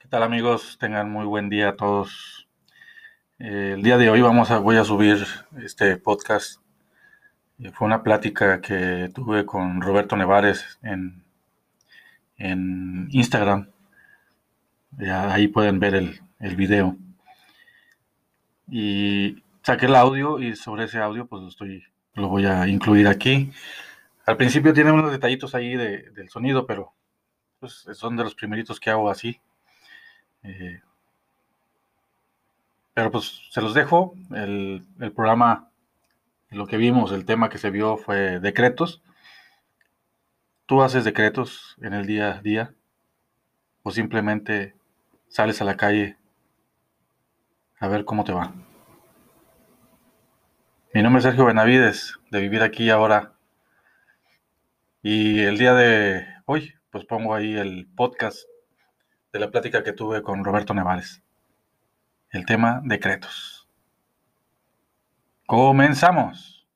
[0.00, 0.78] ¿Qué tal amigos?
[0.80, 2.48] Tengan muy buen día a todos.
[3.38, 5.26] Eh, el día de hoy vamos a, voy a subir
[5.62, 6.58] este podcast.
[7.58, 11.22] Eh, fue una plática que tuve con Roberto Nevares en,
[12.38, 13.68] en Instagram.
[15.06, 16.96] ahí pueden ver el, el video.
[18.70, 23.52] Y saqué el audio y sobre ese audio pues estoy, lo voy a incluir aquí.
[24.24, 26.94] Al principio tiene unos detallitos ahí de, del sonido, pero
[27.58, 29.38] pues, son de los primeritos que hago así.
[30.42, 30.80] Eh,
[32.94, 34.14] pero pues se los dejo.
[34.34, 35.70] El, el, programa,
[36.50, 39.02] lo que vimos, el tema que se vio fue decretos.
[40.66, 42.74] ¿Tú haces decretos en el día a día?
[43.82, 44.74] ¿O simplemente
[45.28, 46.16] sales a la calle
[47.78, 48.52] a ver cómo te va?
[50.92, 53.32] Mi nombre es Sergio Benavides, de Vivir Aquí Ahora.
[55.02, 58.46] Y el día de hoy, pues pongo ahí el podcast
[59.32, 61.22] de la plática que tuve con Roberto Nevares.
[62.30, 63.68] El tema decretos.
[65.46, 66.66] Comenzamos.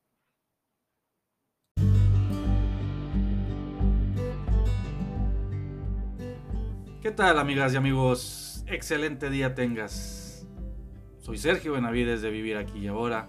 [7.01, 8.65] ¿Qué tal amigas y amigos?
[8.67, 10.47] Excelente día tengas.
[11.19, 13.29] Soy Sergio Benavides de Vivir aquí y ahora.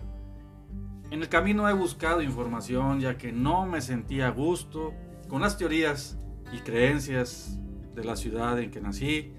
[1.12, 4.94] En el camino he buscado información ya que no me sentía a gusto
[5.28, 6.18] con las teorías
[6.52, 7.60] y creencias
[7.96, 9.32] de la ciudad en que nací,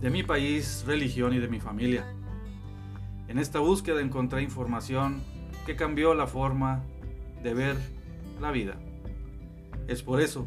[0.00, 2.04] de mi país, religión y de mi familia.
[3.28, 5.22] En esta búsqueda encontré información
[5.66, 6.84] que cambió la forma
[7.42, 7.76] de ver
[8.40, 8.78] la vida.
[9.88, 10.46] Es por eso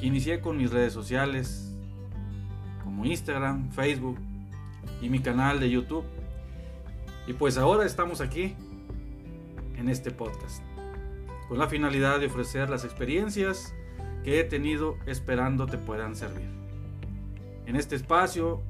[0.00, 1.74] que inicié con mis redes sociales
[2.82, 4.18] como Instagram, Facebook
[5.00, 6.04] y mi canal de YouTube.
[7.26, 8.54] Y pues ahora estamos aquí
[9.76, 10.62] en este podcast
[11.48, 13.74] con la finalidad de ofrecer las experiencias
[14.24, 16.48] que he tenido esperando te puedan servir.
[17.66, 18.62] En este espacio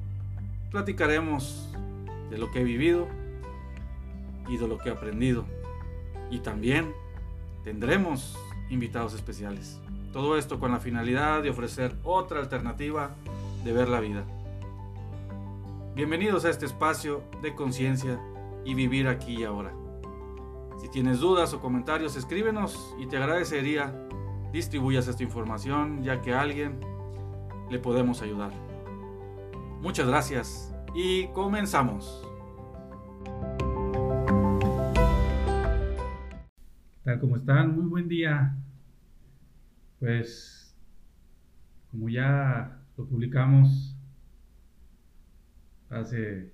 [0.69, 1.69] platicaremos
[2.29, 3.07] de lo que he vivido
[4.47, 5.45] y de lo que he aprendido.
[6.29, 6.93] Y también
[7.63, 8.37] tendremos
[8.69, 9.79] invitados especiales.
[10.11, 13.15] Todo esto con la finalidad de ofrecer otra alternativa
[13.63, 14.23] de ver la vida.
[15.95, 18.19] Bienvenidos a este espacio de conciencia
[18.65, 19.73] y vivir aquí y ahora.
[20.81, 23.93] Si tienes dudas o comentarios, escríbenos y te agradecería
[24.55, 26.79] distribuyas esta información ya que a alguien
[27.69, 28.53] le podemos ayudar.
[29.81, 32.25] Muchas gracias y comenzamos.
[36.93, 37.19] ¿Qué tal?
[37.19, 37.75] ¿Cómo están?
[37.75, 38.55] Muy buen día.
[39.99, 40.73] Pues,
[41.91, 43.97] como ya lo publicamos
[45.89, 46.53] hace,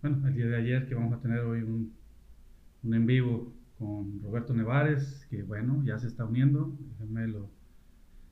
[0.00, 1.94] bueno, el día de ayer que vamos a tener hoy un,
[2.84, 6.76] un en vivo con Roberto Nevares, que bueno, ya se está uniendo.
[6.80, 7.48] Déjenme lo,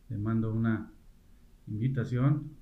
[0.08, 0.92] le mando una
[1.68, 2.56] invitación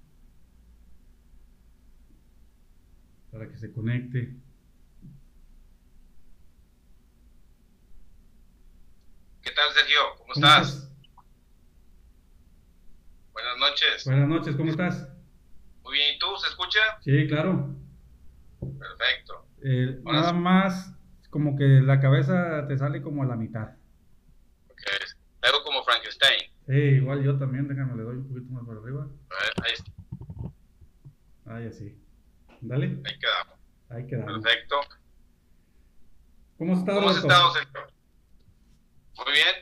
[3.33, 4.37] para que se conecte.
[9.43, 9.99] ¿Qué tal, Sergio?
[10.19, 10.91] ¿Cómo, estás?
[13.33, 14.05] Buenas noches.
[14.05, 15.09] Buenas noches, ¿cómo estás?
[15.83, 16.27] Muy bien, ¿y tú?
[16.39, 16.81] ¿Se escucha?
[17.01, 17.75] Sí, claro.
[18.61, 19.47] Perfecto.
[19.63, 20.94] Eh, nada más
[21.35, 23.71] como que la cabeza te sale como a la mitad.
[24.69, 24.83] Ok,
[25.43, 26.49] algo como Frankenstein.
[26.69, 29.09] Sí, igual yo también, déjame, le doy un poquito más para arriba.
[29.65, 29.93] ahí está.
[31.53, 32.01] Ahí así.
[32.61, 32.87] Dale.
[33.05, 33.59] Ahí quedamos.
[33.89, 34.45] Ahí quedamos.
[34.45, 34.81] Perfecto.
[36.57, 37.01] ¿Cómo has estado?
[37.01, 37.53] ¿Cómo has estado?
[39.17, 39.57] Muy bien.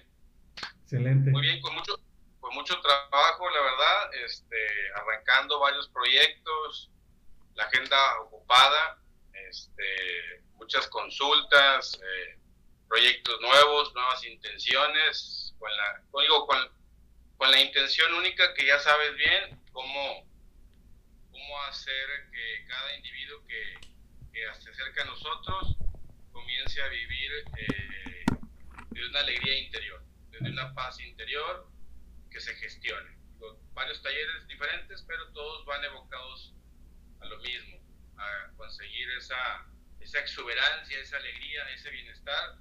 [0.82, 1.30] Excelente.
[1.30, 1.94] Muy bien, con mucho,
[2.40, 4.56] con mucho trabajo, la verdad, este,
[4.96, 6.90] arrancando varios proyectos,
[7.54, 8.98] la agenda ocupada,
[9.48, 12.38] este, muchas consultas, eh,
[12.88, 16.24] proyectos nuevos, nuevas intenciones, con la, con,
[17.36, 20.24] con, la intención única que ya sabes bien cómo,
[21.32, 23.92] cómo hacer que cada individuo que,
[24.32, 25.76] se acerca a nosotros
[26.32, 28.24] comience a vivir eh,
[28.90, 31.68] de una alegría interior, desde una paz interior
[32.30, 33.18] que se gestione.
[33.74, 36.54] varios talleres diferentes, pero todos van evocados
[37.20, 37.78] a lo mismo,
[38.16, 39.66] a conseguir esa
[40.02, 42.58] esa exuberancia, esa alegría, ese bienestar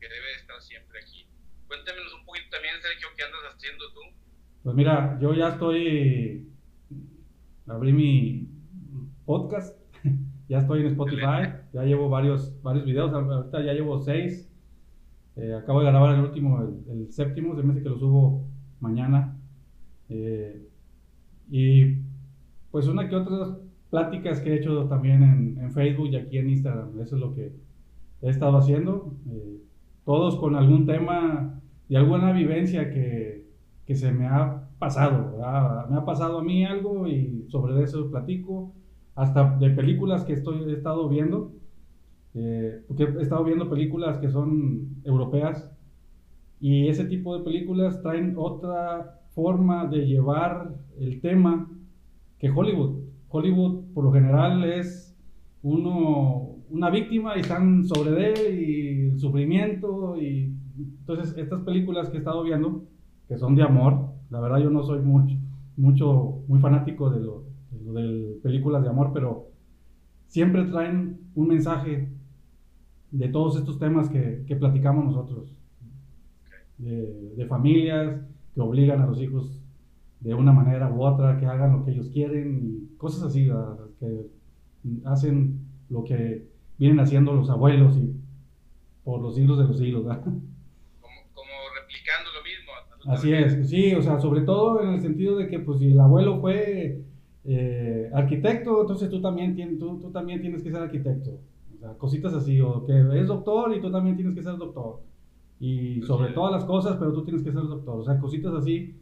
[0.00, 1.26] que debe estar siempre aquí.
[1.66, 4.00] Cuéntanos un poquito también, Sergio, ¿qué andas haciendo tú?
[4.62, 6.48] Pues mira, yo ya estoy,
[7.66, 8.48] abrí mi
[9.24, 9.76] podcast,
[10.48, 14.48] ya estoy en Spotify, ya llevo varios, varios videos, ahorita ya llevo seis,
[15.36, 18.48] eh, acabo de grabar el último, el, séptimo, se me hace que lo subo
[18.80, 19.36] mañana.
[20.08, 20.68] Eh,
[21.50, 21.96] y
[22.70, 23.56] pues una que otra
[23.90, 27.00] pláticas que he hecho también en, Facebook y aquí en Instagram.
[27.00, 27.52] Eso es lo que
[28.22, 29.12] he estado haciendo.
[29.30, 29.58] Eh,
[30.04, 33.44] todos con algún tema y alguna vivencia que,
[33.86, 35.36] que, se me ha pasado,
[35.90, 38.72] me ha pasado a mí algo y sobre eso platico,
[39.14, 41.52] hasta de películas que estoy, he estado viendo,
[42.34, 45.70] eh, porque he estado viendo películas que son europeas
[46.60, 51.68] y ese tipo de películas traen otra forma de llevar el tema
[52.38, 53.07] que Hollywood.
[53.28, 55.16] Hollywood por lo general es
[55.62, 60.54] uno, una víctima y están sobre él y el sufrimiento y
[61.00, 62.84] entonces estas películas que he estado viendo
[63.26, 65.36] que son de amor, la verdad yo no soy mucho,
[65.76, 69.50] mucho muy fanático de lo, de, películas de amor, pero
[70.26, 72.08] siempre traen un mensaje
[73.10, 75.54] de todos estos temas que, que platicamos nosotros,
[76.78, 78.20] de, de familias
[78.54, 79.57] que obligan a los hijos
[80.20, 83.48] de una manera u otra, que hagan lo que ellos quieren y cosas así,
[83.98, 84.26] que
[85.04, 86.46] hacen lo que
[86.78, 88.14] vienen haciendo los abuelos y
[89.04, 90.02] por los siglos de los siglos.
[90.02, 93.12] Como, como, replicando lo mismo.
[93.12, 96.00] Así es, sí, o sea, sobre todo en el sentido de que pues si el
[96.00, 97.02] abuelo fue
[97.44, 101.38] eh, arquitecto, entonces tú también, tienes, tú, tú, también tienes que ser arquitecto.
[101.76, 105.00] O sea, cositas así, o que es doctor y tú también tienes que ser doctor.
[105.60, 108.00] Y sobre todas las cosas, pero tú tienes que ser doctor.
[108.00, 108.94] O sea, cositas así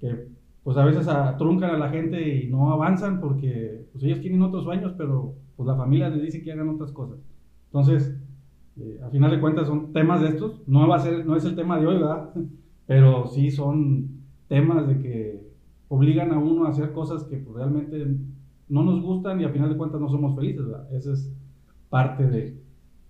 [0.00, 0.28] que
[0.62, 1.06] pues a veces
[1.38, 5.66] truncan a la gente y no avanzan porque pues ellos tienen otros sueños, pero pues
[5.66, 7.18] la familia les dice que hagan otras cosas.
[7.66, 8.14] Entonces,
[8.78, 11.44] eh, a final de cuentas son temas de estos, no va a ser, no es
[11.44, 12.30] el tema de hoy, ¿verdad?
[12.86, 15.50] Pero sí son temas de que
[15.88, 18.06] obligan a uno a hacer cosas que pues, realmente
[18.68, 20.94] no nos gustan y a final de cuentas no somos felices, ¿verdad?
[20.94, 21.32] Esa es
[21.88, 22.56] parte de,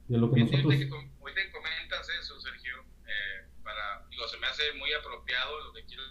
[0.09, 0.75] de lo que nosotros...
[0.75, 2.75] Que comentas eso, Sergio,
[3.07, 6.03] eh, para, digo, se me hace muy apropiado lo que quiero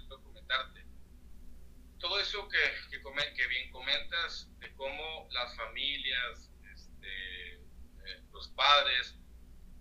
[2.00, 2.57] todo eso que,
[2.90, 3.01] que,
[3.36, 9.16] que, bien comentas de cómo las familias, este, eh, los padres,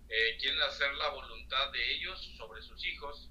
[0.09, 3.29] eh, quieren hacer la voluntad de ellos sobre sus hijos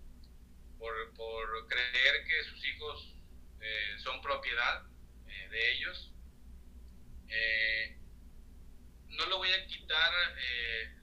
[0.78, 3.14] por, por creer que sus hijos
[3.60, 4.84] eh, son propiedad
[5.50, 6.12] de ellos.
[9.08, 10.12] no lo voy a quitar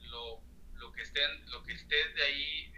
[0.02, 0.40] lo,
[0.74, 2.72] lo, que estén, lo que esté de ahí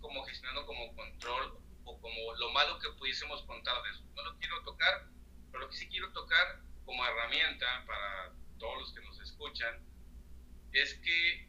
[0.00, 4.02] como gestionando como control o como lo malo que pudiésemos contar de eso.
[4.14, 5.06] No lo quiero tocar,
[5.50, 9.82] pero lo que sí quiero tocar como herramienta para todos los que nos escuchan
[10.72, 11.48] es que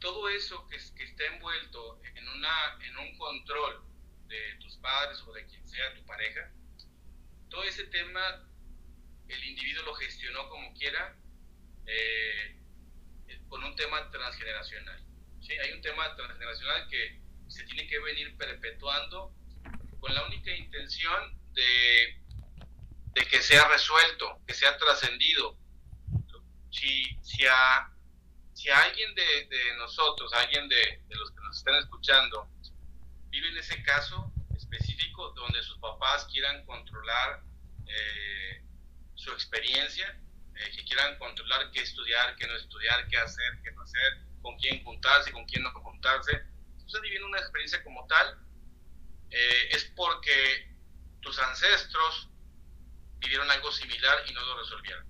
[0.00, 3.84] todo eso que, que está envuelto en, una, en un control
[4.26, 6.52] de tus padres o de quien sea tu pareja,
[7.48, 8.44] todo ese tema
[9.28, 11.16] el individuo lo gestionó como quiera
[11.86, 12.56] eh,
[13.48, 15.02] con un tema transgeneracional.
[15.40, 15.52] ¿sí?
[15.52, 19.34] Hay un tema transgeneracional que se tiene que venir perpetuando
[20.00, 22.20] con la única intención de,
[23.14, 25.56] de que sea resuelto, que sea trascendido.
[26.70, 27.90] Si, si, a,
[28.52, 32.48] si alguien de, de nosotros, alguien de, de, los que nos están escuchando,
[33.30, 37.42] vive en ese caso específico donde sus papás quieran controlar
[37.86, 38.62] eh,
[39.14, 40.20] su experiencia,
[40.54, 44.56] eh, que quieran controlar qué estudiar, qué no estudiar, qué hacer, qué no hacer, con
[44.58, 46.44] quién juntarse, con quién no juntarse,
[46.88, 48.38] estás viviendo una experiencia como tal,
[49.30, 50.74] eh, es porque
[51.20, 52.30] tus ancestros
[53.18, 55.06] vivieron algo similar y no lo resolvieron.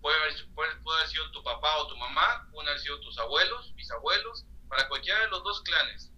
[0.00, 3.74] Puede haber, puede, haber sido tu papá o tu mamá, pueden haber sido tus abuelos,
[3.74, 6.12] bisabuelos, para cualquiera de los dos clanes.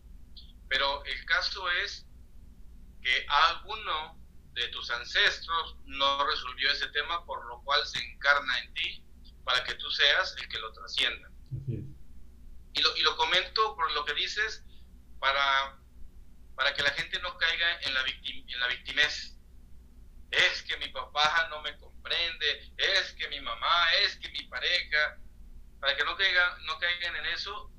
[0.68, 2.04] Pero el caso es
[3.00, 4.20] que alguno
[4.54, 9.04] de tus ancestros no resolvió ese tema, por lo cual se encarna en ti
[9.44, 11.30] para que tú seas el que lo trascienda.
[11.68, 14.65] Y lo, y lo comento por lo que dices,
[15.18, 15.78] para,
[16.54, 19.36] para que la gente no caiga en la, en la victimez.
[20.30, 25.18] Es que mi papá no me comprende, es que mi mamá, es que mi pareja,
[25.80, 27.70] para que no, caiga, no caigan en eso,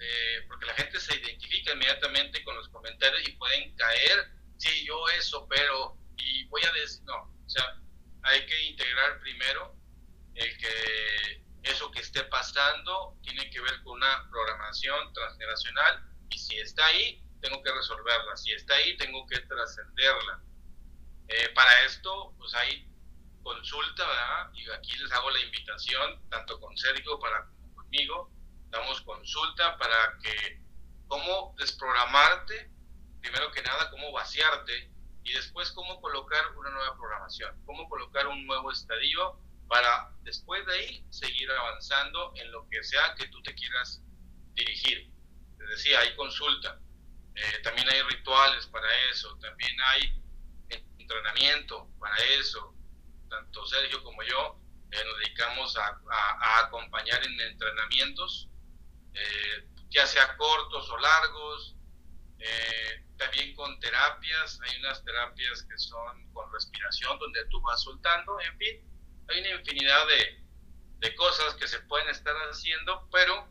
[0.00, 5.08] eh, porque la gente se identifica inmediatamente con los comentarios y pueden caer, sí, yo
[5.08, 7.80] eso, pero, y voy a decir, no, o sea,
[8.22, 9.74] hay que integrar primero
[10.34, 16.56] el que eso que esté pasando tiene que ver con una programación transgeneracional y si
[16.58, 18.36] está ahí, tengo que resolverla.
[18.36, 20.42] Si está ahí, tengo que trascenderla.
[21.28, 22.88] Eh, para esto, pues hay
[23.42, 24.50] consulta, ¿verdad?
[24.54, 28.30] Y aquí les hago la invitación, tanto con Sergio para, como conmigo,
[28.70, 30.60] damos consulta para que
[31.06, 32.70] cómo desprogramarte,
[33.20, 34.90] primero que nada, cómo vaciarte
[35.24, 40.72] y después cómo colocar una nueva programación, cómo colocar un nuevo estadio para después de
[40.74, 44.02] ahí seguir avanzando en lo que sea que tú te quieras
[44.54, 45.10] dirigir
[45.66, 46.80] decía, hay consulta,
[47.34, 50.22] eh, también hay rituales para eso, también hay
[51.08, 52.74] entrenamiento para eso.
[53.28, 54.60] Tanto Sergio como yo
[54.90, 56.00] eh, nos dedicamos a,
[56.64, 58.48] acompañar en entrenamientos,
[59.14, 61.76] eh, ya sea cortos o largos,
[62.38, 68.40] eh, también con terapias, hay unas terapias que son con respiración, donde tú vas soltando,
[68.40, 70.44] en fin, hay una infinidad de,
[70.98, 73.48] de cosas que se pueden estar haciendo, pero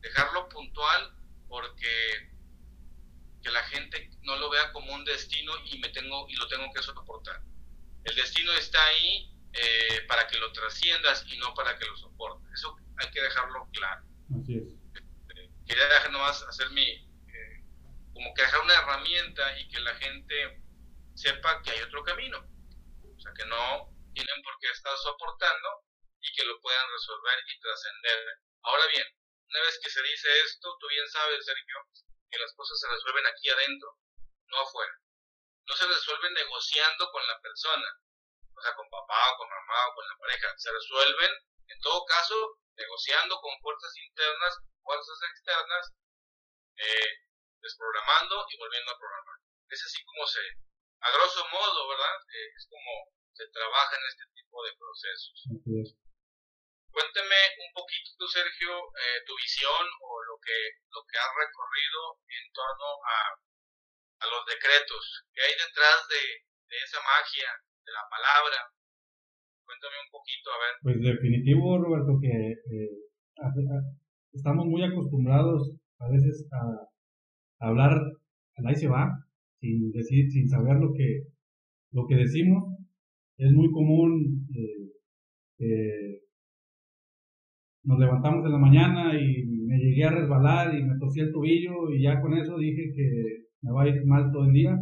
[0.00, 1.15] dejarlo puntual
[1.56, 2.28] porque
[3.42, 6.70] que la gente no lo vea como un destino y me tengo y lo tengo
[6.74, 7.40] que soportar.
[8.04, 12.46] El destino está ahí eh, para que lo trasciendas y no para que lo soportes.
[12.52, 14.04] Eso hay que dejarlo claro.
[14.38, 14.64] Así es.
[15.34, 17.64] Eh, quería dejar nomás hacer mi, eh,
[18.12, 20.62] como que dejar una herramienta y que la gente
[21.14, 22.36] sepa que hay otro camino.
[22.36, 25.68] O sea, que no tienen por qué estar soportando
[26.20, 28.18] y que lo puedan resolver y trascender.
[28.62, 29.06] Ahora bien,
[29.48, 31.78] una vez que se dice esto, tú bien sabes, Sergio,
[32.30, 33.98] que las cosas se resuelven aquí adentro,
[34.46, 34.92] no afuera.
[35.66, 37.88] No se resuelven negociando con la persona,
[38.54, 40.54] o sea, con papá o con mamá o con la pareja.
[40.56, 41.32] Se resuelven,
[41.68, 45.94] en todo caso, negociando con fuerzas internas, fuerzas externas,
[46.76, 47.10] eh,
[47.60, 49.38] desprogramando y volviendo a programar.
[49.68, 50.40] Es así como se,
[51.00, 52.16] a grosso modo, ¿verdad?
[52.30, 55.44] Eh, es como se trabaja en este tipo de procesos.
[56.96, 62.44] Cuénteme un poquito, Sergio, eh, tu visión o lo que, lo que has recorrido en
[62.56, 63.36] torno a,
[64.16, 65.04] a los decretos.
[65.28, 67.52] ¿Qué hay detrás de, de esa magia,
[67.84, 68.72] de la palabra?
[69.60, 70.72] Cuéntame un poquito, a ver.
[70.80, 72.96] Pues definitivo, Roberto, que eh,
[74.32, 76.80] estamos muy acostumbrados a veces a,
[77.60, 79.04] hablar al ahí se va,
[79.60, 81.28] sin decir, sin saber lo que,
[81.92, 82.72] lo que decimos.
[83.36, 84.48] Es muy común
[85.60, 86.24] eh,
[87.86, 91.92] nos levantamos en la mañana y me llegué a resbalar y me tosí el tobillo
[91.94, 94.76] y ya con eso dije que me va a ir mal todo el día.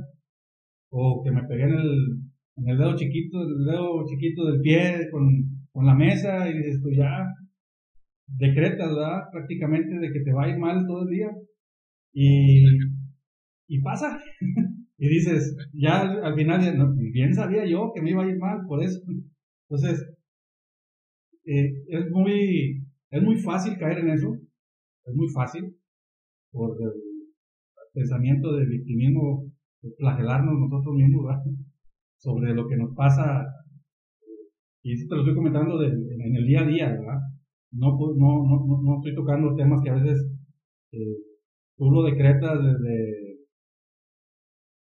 [0.90, 2.20] O que me pegué en el,
[2.56, 5.28] en el dedo chiquito, el dedo chiquito del pie con,
[5.72, 7.26] con la mesa y tú ya
[8.26, 9.22] decretas, ¿verdad?
[9.32, 11.30] Prácticamente de que te va a ir mal todo el día.
[12.14, 12.64] Y,
[13.68, 14.18] y pasa.
[14.98, 18.82] y dices, ya al final, bien sabía yo que me iba a ir mal, por
[18.82, 19.00] eso.
[19.68, 20.14] Entonces,
[21.46, 22.83] eh, es muy,
[23.14, 24.34] es muy fácil caer en eso,
[25.04, 25.72] es muy fácil,
[26.50, 26.92] por el
[27.92, 29.52] pensamiento de victimismo,
[29.82, 31.26] de flagelarnos nosotros mismos,
[32.18, 33.46] sobre lo que nos pasa,
[34.82, 37.20] y esto te lo estoy comentando en el día a día, ¿verdad?
[37.70, 40.26] No, no, no, no estoy tocando temas que a veces
[40.90, 41.16] eh,
[41.76, 43.38] tú lo decretas desde,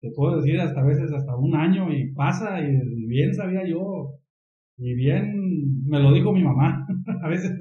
[0.01, 4.19] te puedo decir, hasta a veces hasta un año y pasa, y bien sabía yo,
[4.77, 5.38] y bien
[5.89, 6.86] me lo dijo mi mamá,
[7.24, 7.51] a veces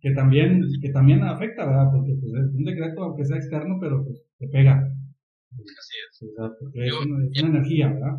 [0.00, 1.90] que también, que también afecta, ¿verdad?
[1.94, 4.78] Porque pues, es un decreto, aunque sea externo, pero pues te pega.
[4.78, 6.18] Así es.
[6.58, 8.18] porque es, una, energía, ¿verdad?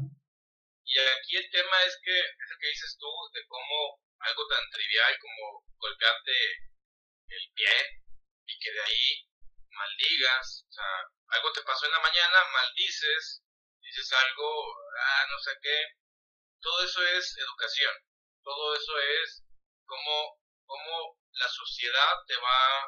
[0.83, 5.13] Y aquí el tema es que, es que dices tú, de cómo algo tan trivial
[5.21, 6.35] como golpearte
[7.29, 7.75] el pie
[8.49, 9.07] y que de ahí
[9.69, 10.91] maldigas, o sea,
[11.37, 13.45] algo te pasó en la mañana, maldices,
[13.79, 14.49] dices algo,
[14.97, 15.77] ah, no sé qué,
[16.59, 17.93] todo eso es educación,
[18.43, 19.43] todo eso es
[19.85, 20.39] cómo
[21.39, 22.87] la sociedad te va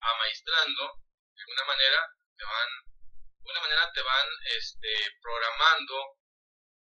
[0.00, 1.02] amaestrando,
[1.34, 2.00] de alguna manera
[2.36, 6.18] te van, de alguna manera te van este, programando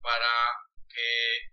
[0.02, 0.34] para
[0.90, 1.52] que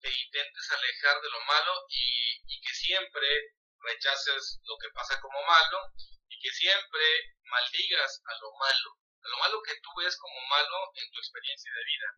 [0.00, 3.28] te intentes alejar de lo malo y, y que siempre
[3.80, 5.78] rechaces lo que pasa como malo
[6.28, 7.04] y que siempre
[7.42, 8.90] maldigas a lo malo,
[9.22, 12.08] a lo malo que tú ves como malo en tu experiencia de vida.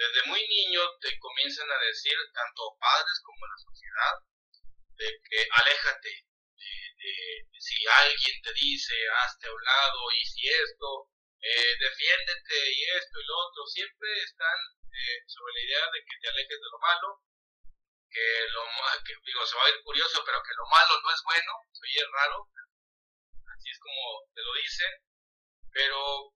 [0.00, 4.16] Desde muy niño te comienzan a decir, tanto padres como la sociedad,
[4.96, 6.24] de que aléjate,
[6.56, 12.84] de, si alguien te dice, hazte a un lado, y si esto, eh, defiéndete y
[12.96, 16.70] esto y lo otro, siempre están eh, sobre la idea de que te alejes de
[16.72, 17.20] lo malo,
[18.08, 18.64] que lo
[19.04, 21.92] que digo, se va a ir curioso, pero que lo malo no es bueno, soy
[21.92, 22.48] es raro,
[23.52, 24.92] así es como te lo dicen,
[25.70, 26.32] pero,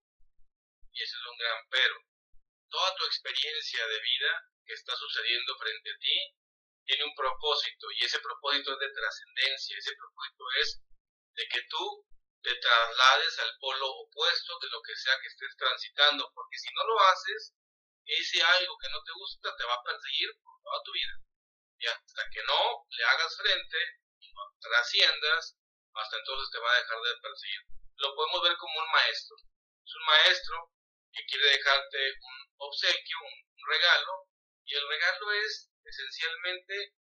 [0.92, 1.96] y eso es un gran pero,
[2.74, 4.32] toda tu experiencia de vida
[4.66, 6.18] que está sucediendo frente a ti
[6.84, 10.82] tiene un propósito y ese propósito es de trascendencia, ese propósito es
[11.38, 12.04] de que tú
[12.42, 16.82] te traslades al polo opuesto de lo que sea que estés transitando, porque si no
[16.84, 17.54] lo haces,
[18.04, 21.14] ese algo que no te gusta te va a perseguir por toda tu vida.
[21.78, 23.78] Y hasta que no le hagas frente
[24.18, 25.56] y no trasciendas,
[25.94, 27.62] hasta entonces te va a dejar de perseguir.
[27.96, 29.36] Lo podemos ver como un maestro.
[29.86, 30.74] Es un maestro
[31.14, 34.28] que quiere dejarte un obsequio, un regalo,
[34.64, 36.94] y el regalo es esencialmente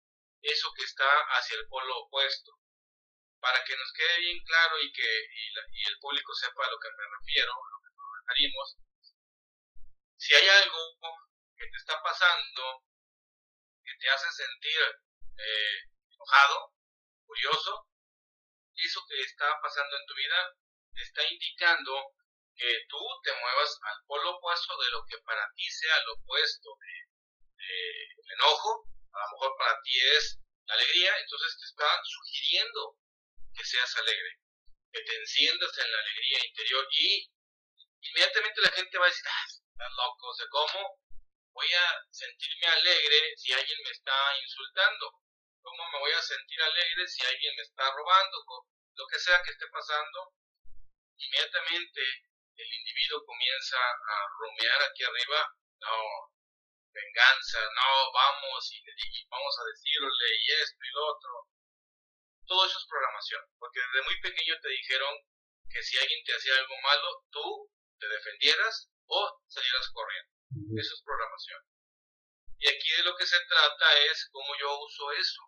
[0.42, 2.52] eso que está hacia el polo opuesto.
[3.40, 6.88] Para que nos quede bien claro y que y, el público sepa a lo que
[6.90, 8.76] me refiero, lo que nos
[10.16, 10.78] si hay algo
[11.56, 12.84] que te está pasando
[13.84, 14.78] que te hace sentir
[15.36, 16.72] eh, enojado,
[17.26, 17.88] curioso,
[18.76, 20.56] eso que está pasando en tu vida
[20.94, 22.14] te está indicando
[22.56, 26.70] que tú te muevas al polo opuesto de lo que para ti sea lo opuesto
[26.78, 27.02] de,
[28.34, 32.96] enojo, a lo mejor para ti es la alegría, entonces te está sugiriendo
[33.54, 34.38] que seas alegre,
[34.92, 37.30] que te enciendas en la alegría interior y
[38.00, 41.00] inmediatamente la gente va a decir, ah, estás loco, ¿cómo
[41.52, 45.12] voy a sentirme alegre si alguien me está insultando?
[45.62, 48.44] ¿Cómo me voy a sentir alegre si alguien me está robando?
[48.94, 50.34] Lo que sea que esté pasando,
[51.16, 52.00] inmediatamente
[52.56, 55.40] el individuo comienza a rumear aquí arriba,
[55.80, 56.32] no,
[56.92, 58.82] venganza, no, vamos y,
[59.28, 61.30] vamos a decirle y esto y lo otro.
[62.46, 65.14] Todo eso es programación, porque desde muy pequeño te dijeron
[65.70, 70.32] que si alguien te hacía algo malo, tú te defendieras o salieras corriendo.
[70.76, 71.62] Eso es programación.
[72.58, 75.42] Y aquí de lo que se trata es cómo yo uso eso,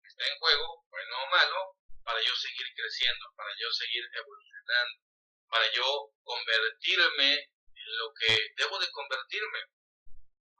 [0.00, 5.07] que está en juego, bueno o malo, para yo seguir creciendo, para yo seguir evolucionando
[5.48, 9.58] para yo convertirme en lo que debo de convertirme.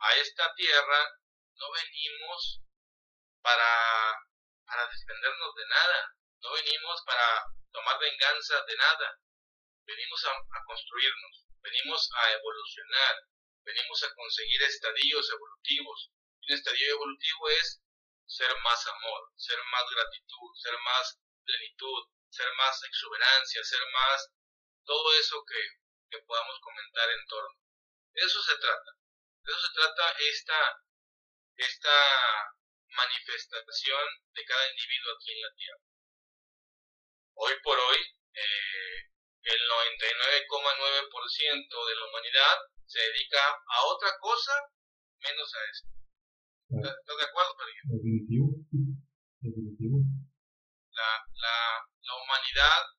[0.00, 1.18] A esta tierra
[1.54, 2.60] no venimos
[3.42, 4.14] para,
[4.64, 9.18] para defendernos de nada, no venimos para tomar venganza de nada,
[9.84, 13.16] venimos a, a construirnos, venimos a evolucionar,
[13.64, 16.10] venimos a conseguir estadios evolutivos.
[16.48, 17.82] Un estadio evolutivo es
[18.26, 24.28] ser más amor, ser más gratitud, ser más plenitud, ser más exuberancia, ser más
[24.88, 25.60] todo eso que,
[26.24, 27.60] podamos comentar en torno.
[28.14, 28.96] De eso se trata.
[29.44, 30.80] De eso se trata esta,
[31.56, 31.92] esta
[32.88, 35.82] manifestación de cada individuo aquí en la Tierra.
[37.34, 37.98] Hoy por hoy,
[38.32, 39.10] eh,
[39.42, 44.72] el 99,9% de la humanidad se dedica a otra cosa
[45.20, 45.98] menos a esto.
[46.68, 48.52] ¿Estás de acuerdo, Definitivo.
[49.40, 50.04] Definitivo.
[50.92, 52.97] La, la, la humanidad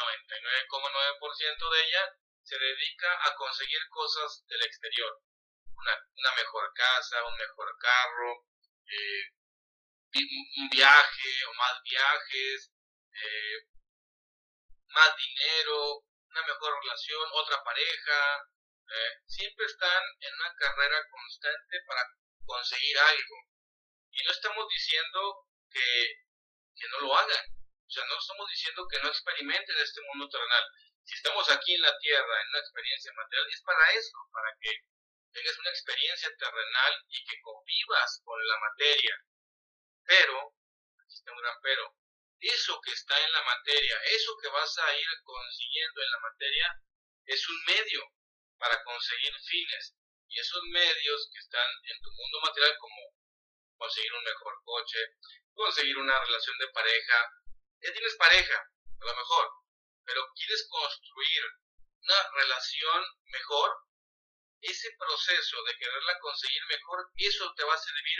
[0.00, 5.20] 99,9% de ella se dedica a conseguir cosas del exterior.
[5.74, 8.46] Una, mejor casa, un mejor carro,
[8.86, 9.24] eh,
[10.58, 12.72] un viaje o más viajes,
[13.12, 13.66] eh,
[14.88, 18.48] más dinero, una mejor relación, otra pareja.
[18.88, 22.02] Eh, siempre están en una carrera constante para
[22.44, 23.36] conseguir algo.
[24.10, 27.59] Y no estamos diciendo que no lo hagan
[27.90, 30.64] o sea, no estamos diciendo que no experimenten este mundo terrenal.
[31.02, 34.70] Si estamos aquí en la Tierra, en una experiencia material, es para eso, para que
[35.34, 39.16] tengas una experiencia terrenal y que convivas con la materia.
[40.04, 40.54] Pero,
[41.02, 41.96] aquí está un gran pero,
[42.38, 46.70] eso que está en la materia, eso que vas a ir consiguiendo en la materia,
[47.26, 48.06] es un medio
[48.56, 49.96] para conseguir fines.
[50.28, 53.02] Y esos medios que están en tu mundo material, como
[53.78, 54.98] conseguir un mejor coche,
[55.54, 57.40] conseguir una relación de pareja,
[57.82, 59.50] ya tienes pareja, a lo mejor,
[60.04, 61.42] pero quieres construir
[62.02, 63.70] una relación mejor,
[64.60, 68.18] ese proceso de quererla conseguir mejor, eso te va a servir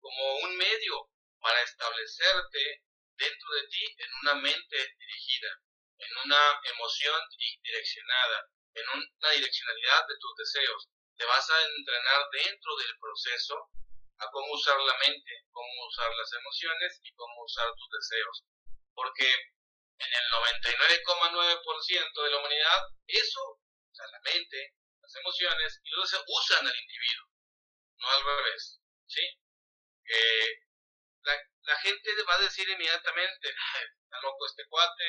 [0.00, 1.10] como un medio
[1.40, 2.82] para establecerte
[3.16, 5.50] dentro de ti en una mente dirigida,
[5.98, 7.20] en una emoción
[7.62, 10.88] direccionada, en una direccionalidad de tus deseos.
[11.16, 13.54] Te vas a entrenar dentro del proceso
[14.18, 18.44] a cómo usar la mente, cómo usar las emociones y cómo usar tus deseos
[18.94, 25.90] porque en el 99,9% de la humanidad, eso, o sea, la mente, las emociones, y
[26.06, 27.28] se usan al individuo,
[27.98, 29.22] no al revés, ¿sí?
[31.22, 35.04] la, la gente va a decir inmediatamente, está loco este cuate,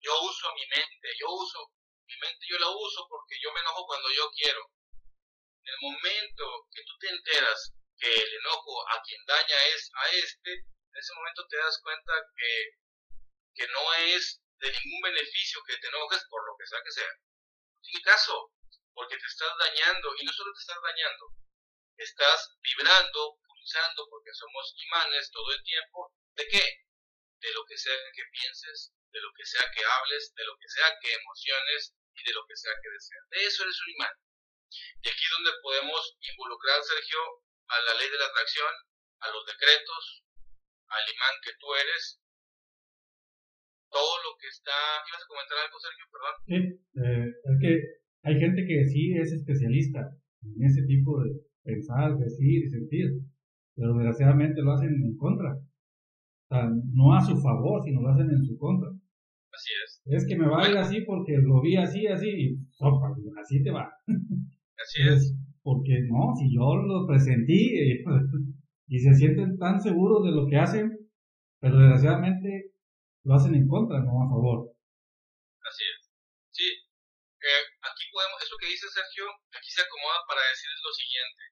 [0.00, 1.72] yo uso mi mente, yo uso,
[2.06, 4.70] mi mente yo la uso porque yo me enojo cuando yo quiero.
[5.62, 10.08] En el momento que tú te enteras que el enojo a quien daña es a
[10.10, 12.70] este, en ese momento te das cuenta que
[13.56, 17.12] que no es de ningún beneficio que te enojes por lo que sea que sea.
[17.82, 18.52] Sin caso,
[18.92, 21.24] porque te estás dañando, y no solo te estás dañando,
[21.96, 26.64] estás vibrando, pulsando, porque somos imanes todo el tiempo, ¿de qué?
[27.40, 30.68] De lo que sea que pienses, de lo que sea que hables, de lo que
[30.68, 33.28] sea que emociones y de lo que sea que deseas.
[33.30, 34.14] De eso eres un imán.
[35.02, 37.20] Y aquí es donde podemos involucrar, Sergio,
[37.68, 38.74] a la ley de la atracción,
[39.20, 40.22] a los decretos,
[40.88, 42.20] al imán que tú eres,
[43.90, 44.76] todo lo que está...
[45.06, 46.04] ¿Ibas a comentar algo, Sergio?
[46.12, 46.34] Perdón.
[46.46, 46.58] Sí,
[47.00, 47.72] eh, es que
[48.26, 50.00] hay gente que sí es especialista
[50.42, 51.30] en ese tipo de
[51.62, 53.06] pensar, decir y sentir,
[53.74, 55.54] pero desgraciadamente lo hacen en contra.
[55.54, 58.88] O sea, no a su favor, sino lo hacen en su contra.
[58.90, 60.02] Así es.
[60.06, 63.62] Es que me va a ir así porque lo vi así, así, y sopa, así
[63.62, 63.90] te va.
[64.78, 65.34] Así es.
[65.62, 67.74] Porque no, si yo lo presentí
[68.88, 70.96] y se sienten tan seguros de lo que hacen,
[71.60, 72.72] pero desgraciadamente
[73.26, 74.70] lo hacen en contra, no a favor.
[75.66, 76.00] Así es.
[76.54, 76.70] Sí.
[76.70, 77.64] Eh,
[78.58, 81.42] que dice Sergio aquí se acomoda para decir lo siguiente.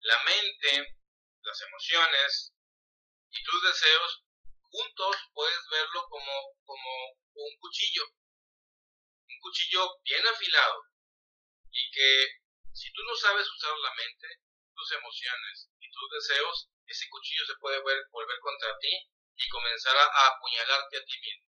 [0.00, 0.96] La mente,
[1.42, 2.54] las emociones
[3.30, 4.24] y tus deseos
[4.62, 6.32] juntos puedes verlo como,
[6.64, 6.90] como
[7.34, 8.06] un cuchillo.
[9.26, 10.86] Un cuchillo bien afilado.
[11.70, 14.28] Y que si tú no sabes usar la mente,
[14.74, 20.26] tus emociones y tus deseos, ese cuchillo se puede volver contra ti y comenzar a,
[20.28, 21.48] apuñalarte a ti mismo.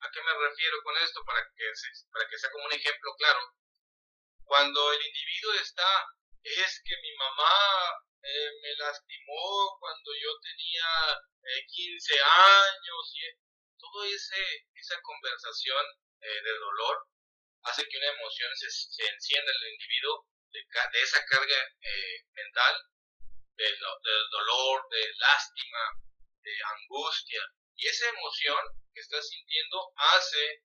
[0.00, 1.22] ¿A qué me refiero con esto?
[1.24, 1.70] Para que,
[2.12, 3.40] para que sea como un ejemplo claro.
[4.44, 6.06] Cuando el individuo está,
[6.42, 11.20] es que mi mamá eh, me lastimó cuando yo tenía
[11.68, 13.22] 15 eh, años y
[13.78, 15.84] todo ese esa conversación
[16.20, 17.06] eh, de dolor
[17.62, 20.60] hace que una emoción se, se encienda en el individuo de,
[20.92, 21.60] de esa carga
[22.32, 22.82] mental
[23.56, 23.76] de,
[24.30, 25.78] dolor, de lástima,
[26.46, 27.42] de angustia
[27.74, 28.62] y esa emoción
[28.94, 30.62] que estás sintiendo hace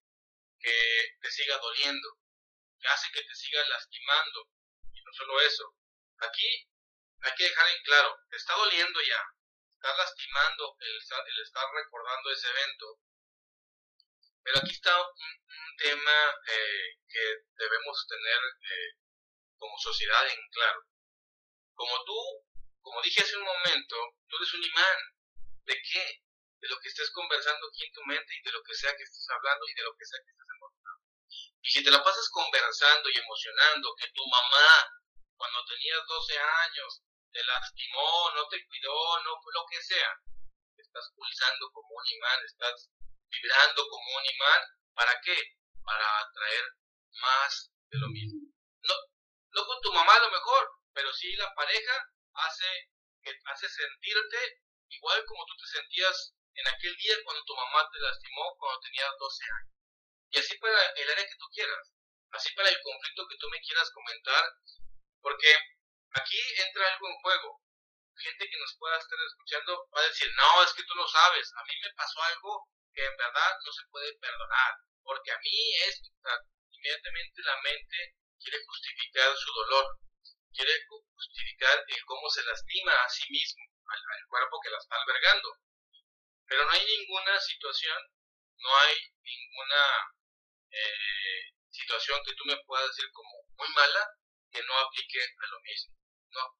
[0.60, 2.08] que te siga doliendo,
[2.80, 4.48] que hace que te siga lastimando
[4.94, 5.76] y no solo eso,
[6.20, 6.70] aquí
[7.24, 9.22] hay que dejar en claro, te está doliendo ya,
[9.76, 10.98] está lastimando el,
[11.42, 13.00] estar recordando ese evento.
[14.44, 15.42] Pero aquí está un,
[15.78, 18.98] tema eh, que debemos tener eh,
[19.58, 20.86] como sociedad en claro.
[21.74, 22.46] Como tú,
[22.82, 23.96] como dije hace un momento,
[24.28, 24.98] tú eres un imán.
[25.66, 26.06] ¿De qué?
[26.60, 29.04] De lo que estés conversando aquí en tu mente y de lo que sea que
[29.04, 31.06] estés hablando y de lo que sea que estés emocionando.
[31.62, 34.88] Y si te la pasas conversando y emocionando que tu mamá,
[35.38, 40.12] cuando tenías 12 años, te lastimó, no te cuidó, no lo que sea.
[40.78, 42.90] Estás pulsando como un imán, estás
[43.30, 44.62] vibrando como un imán.
[44.94, 45.38] ¿Para qué?
[45.84, 46.66] Para atraer
[47.22, 48.42] más de lo mismo.
[48.84, 48.96] No,
[49.52, 51.96] no con tu mamá a lo mejor, pero sí la pareja
[52.34, 52.92] hace,
[53.46, 54.62] hace sentirte
[54.92, 59.12] igual como tú te sentías en aquel día cuando tu mamá te lastimó cuando tenías
[59.18, 59.76] 12 años.
[60.32, 61.92] Y así para el área que tú quieras,
[62.32, 64.44] así para el conflicto que tú me quieras comentar,
[65.22, 65.56] porque
[66.14, 67.62] Aquí entra algo en juego.
[68.18, 71.52] Gente que nos pueda estar escuchando va a decir, no, es que tú no sabes,
[71.56, 75.74] a mí me pasó algo que en verdad no se puede perdonar, porque a mí
[75.88, 76.02] es,
[76.72, 79.98] inmediatamente la mente quiere justificar su dolor,
[80.54, 80.74] quiere
[81.16, 85.58] justificar el cómo se lastima a sí mismo, al, cuerpo que la está albergando.
[86.48, 87.98] Pero no hay ninguna situación,
[88.58, 90.14] no hay ninguna
[90.70, 94.08] eh, situación que tú me puedas decir como muy mala
[94.52, 95.96] que no aplique a lo mismo.
[96.30, 96.58] No.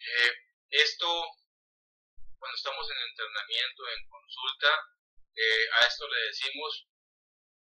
[0.00, 0.32] Eh,
[0.70, 1.06] esto,
[2.38, 4.68] cuando estamos en entrenamiento, en consulta,
[5.36, 6.86] eh, a esto le decimos,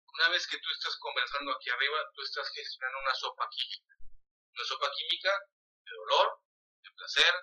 [0.06, 3.94] una vez que tú estás conversando aquí arriba, tú estás gestionando una sopa química.
[4.54, 5.38] Una sopa química
[5.84, 6.40] de dolor,
[6.82, 7.34] de placer,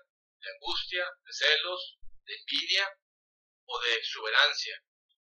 [0.41, 2.97] de angustia, de celos, de envidia
[3.65, 4.83] o de exuberancia.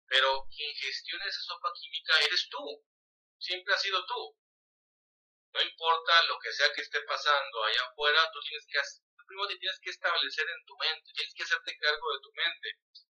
[0.06, 2.84] Pero quien gestiona esa sopa química eres tú.
[3.38, 4.36] Siempre has sido tú.
[5.52, 8.78] No importa lo que sea que esté pasando allá afuera, tú tienes que
[9.26, 12.68] primero tienes que establecer en tu mente, tienes que hacerte cargo de tu mente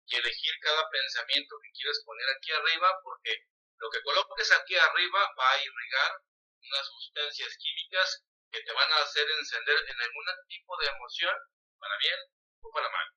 [0.07, 3.47] y elegir cada pensamiento que quieres poner aquí arriba porque
[3.79, 6.13] lo que coloques aquí arriba va a irrigar
[6.61, 11.35] unas sustancias químicas que te van a hacer encender en algún tipo de emoción,
[11.83, 12.21] para bien
[12.63, 13.09] o para mal.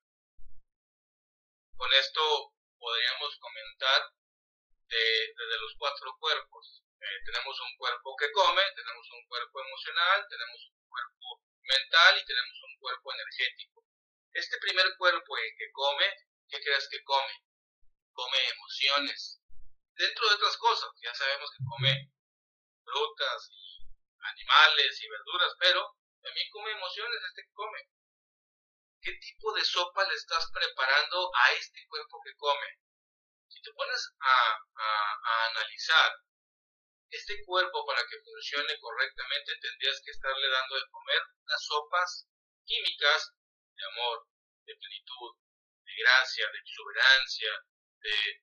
[1.78, 2.22] Con esto
[2.80, 4.02] podríamos comentar
[4.90, 10.62] desde los cuatro cuerpos, eh, tenemos un cuerpo que come, tenemos un cuerpo emocional, tenemos
[10.72, 13.86] un cuerpo mental y tenemos un cuerpo energético.
[14.34, 16.06] Este primer cuerpo que come,
[16.50, 17.34] ¿qué crees que come?
[18.14, 19.42] Come emociones.
[19.94, 22.12] Dentro de otras cosas, ya sabemos que come
[22.84, 23.86] frutas y
[24.20, 27.95] animales y verduras, pero también come emociones este que come.
[29.06, 32.70] ¿Qué tipo de sopa le estás preparando a este cuerpo que come?
[33.48, 36.12] Si te pones a, a analizar
[37.12, 42.28] este cuerpo para que funcione correctamente tendrías que estarle dando de comer unas sopas
[42.66, 43.32] químicas
[43.78, 44.28] de amor,
[44.66, 45.38] de plenitud,
[45.86, 47.52] de gracia, de exuberancia,
[48.02, 48.42] de,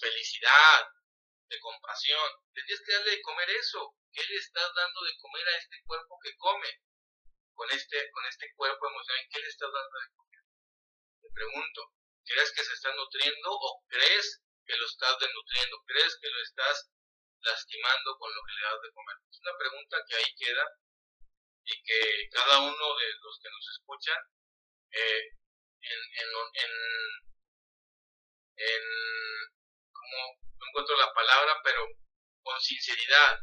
[0.00, 0.88] felicidad,
[1.48, 2.30] de compasión.
[2.54, 3.94] Tendrías que darle de comer eso.
[4.12, 6.68] ¿Qué le estás dando de comer a este cuerpo que come?
[7.58, 10.42] Con este, con este cuerpo emocional, ¿qué le estás dando de comer?
[11.22, 11.92] Te pregunto,
[12.24, 15.82] ¿crees que se está nutriendo o crees que lo estás desnutriendo?
[15.84, 16.88] ¿Crees que lo estás
[17.42, 19.16] lastimando con lo que le das de comer?
[19.28, 20.64] Es una pregunta que ahí queda
[21.64, 24.22] y que cada uno de los que nos escuchan,
[24.92, 25.22] eh,
[25.82, 26.28] en, en,
[26.62, 26.72] en,
[28.54, 28.84] en,
[29.90, 30.16] como
[30.62, 31.82] no encuentro la palabra, pero
[32.40, 33.40] con sinceridad,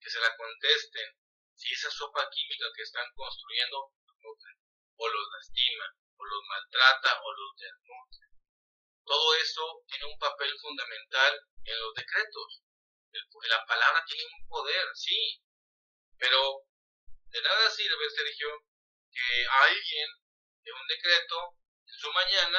[0.00, 1.06] que se la contesten,
[1.54, 3.92] si esa sopa química que están construyendo
[4.96, 5.84] o los lastima,
[6.16, 8.26] o los maltrata, o los desnutre.
[9.04, 12.64] Todo eso tiene un papel fundamental en los decretos
[13.48, 15.40] la palabra tiene un poder, sí,
[16.18, 16.62] Pero
[17.30, 18.48] de nada sirve, Sergio,
[19.12, 20.08] que alguien
[20.62, 22.58] de un decreto en su mañana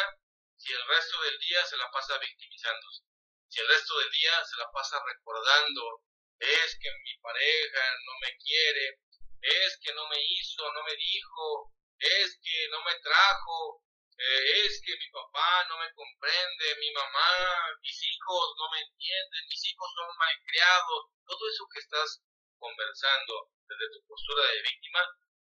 [0.58, 3.03] si el resto del día se la pasa victimizándose.
[3.47, 6.03] Si el resto del día se la pasa recordando,
[6.39, 9.00] es que mi pareja no me quiere,
[9.41, 13.84] es que no me hizo, no me dijo, es que no me trajo,
[14.17, 19.48] eh, es que mi papá no me comprende, mi mamá, mis hijos no me entienden,
[19.50, 22.21] mis hijos son malcriados, todo eso que estás
[22.58, 25.02] conversando desde tu postura de víctima,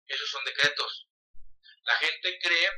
[0.07, 1.07] esos son decretos.
[1.83, 2.69] La gente cree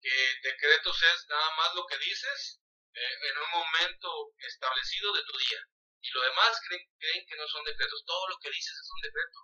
[0.00, 2.60] que decretos es nada más lo que dices
[2.92, 5.60] eh, en un momento establecido de tu día.
[6.04, 8.04] Y lo demás creen, creen que no son decretos.
[8.04, 9.38] Todo lo que dices es un decreto.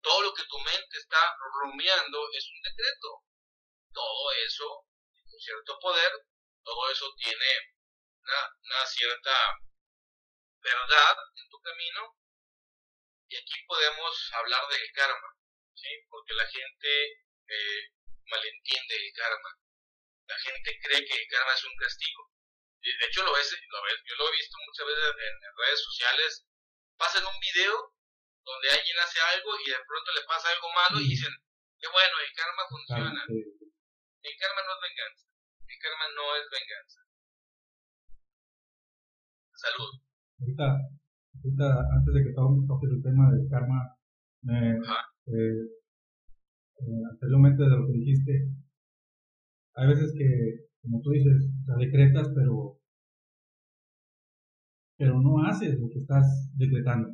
[0.00, 3.22] Todo lo que tu mente está rumiando es un decreto.
[3.92, 6.10] Todo eso tiene un cierto poder,
[6.64, 7.50] todo eso tiene
[8.22, 9.36] una, cierta
[10.62, 12.16] verdad en tu camino.
[13.28, 15.36] Y aquí podemos hablar del karma,
[15.74, 15.88] ¿sí?
[16.08, 17.12] porque la gente
[17.46, 17.92] eh,
[18.24, 19.50] malentiende el karma.
[20.28, 22.37] La gente cree que el karma es un castigo.
[22.88, 26.30] De hecho, lo ves, lo ves, yo lo he visto muchas veces en, redes sociales.
[26.96, 27.74] Pasan un video
[28.42, 31.30] donde alguien hace algo y de pronto le pasa algo malo y dicen,
[31.78, 33.22] qué bueno, el karma funciona.
[33.28, 35.24] El karma no es venganza.
[35.68, 37.00] El karma no es venganza.
[39.58, 39.90] Salud.
[40.40, 40.66] Ahorita,
[41.34, 43.78] ahorita antes de que toques el tema del karma,
[44.42, 45.66] me, eh,
[47.10, 48.32] anteriormente de lo que dijiste,
[49.74, 52.77] hay veces que, como tú dices, o decretas, pero,
[54.98, 57.08] pero no haces lo que estás decretando.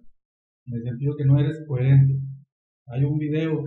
[0.66, 2.18] En el sentido que no eres coherente.
[2.86, 3.62] Hay un video,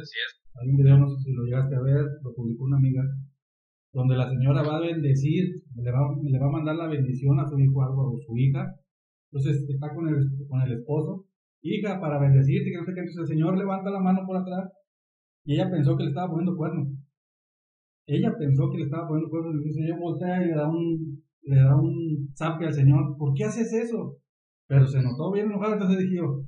[0.56, 3.04] hay un video, no sé si lo llegaste a ver, lo publicó una amiga,
[3.94, 7.48] donde la señora va a bendecir, le va, le va a mandar la bendición a
[7.48, 8.76] su hijo algo, a su hija.
[9.32, 10.16] Entonces está con el,
[10.48, 11.26] con el esposo,
[11.62, 13.02] hija, para bendecirte, que no sé qué.
[13.02, 14.72] Entonces el Señor levanta la mano por atrás
[15.46, 16.88] y ella pensó que le estaba poniendo cuernos.
[18.08, 21.24] Ella pensó que le estaba poniendo cuernos y el Señor voltea y le da un,
[21.48, 23.16] le da un zape al Señor.
[23.18, 24.18] ¿Por qué haces eso?
[24.68, 26.44] Pero se notó bien enojado, entonces dije yo,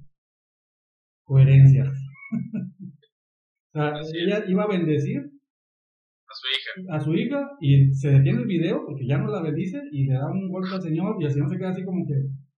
[1.24, 1.84] coherencia.
[3.74, 6.96] o sea, ella iba a bendecir a su hija.
[6.96, 10.14] A su hija y se detiene el video porque ya no la bendice y le
[10.14, 12.14] da un golpe al Señor y el Señor se queda así como que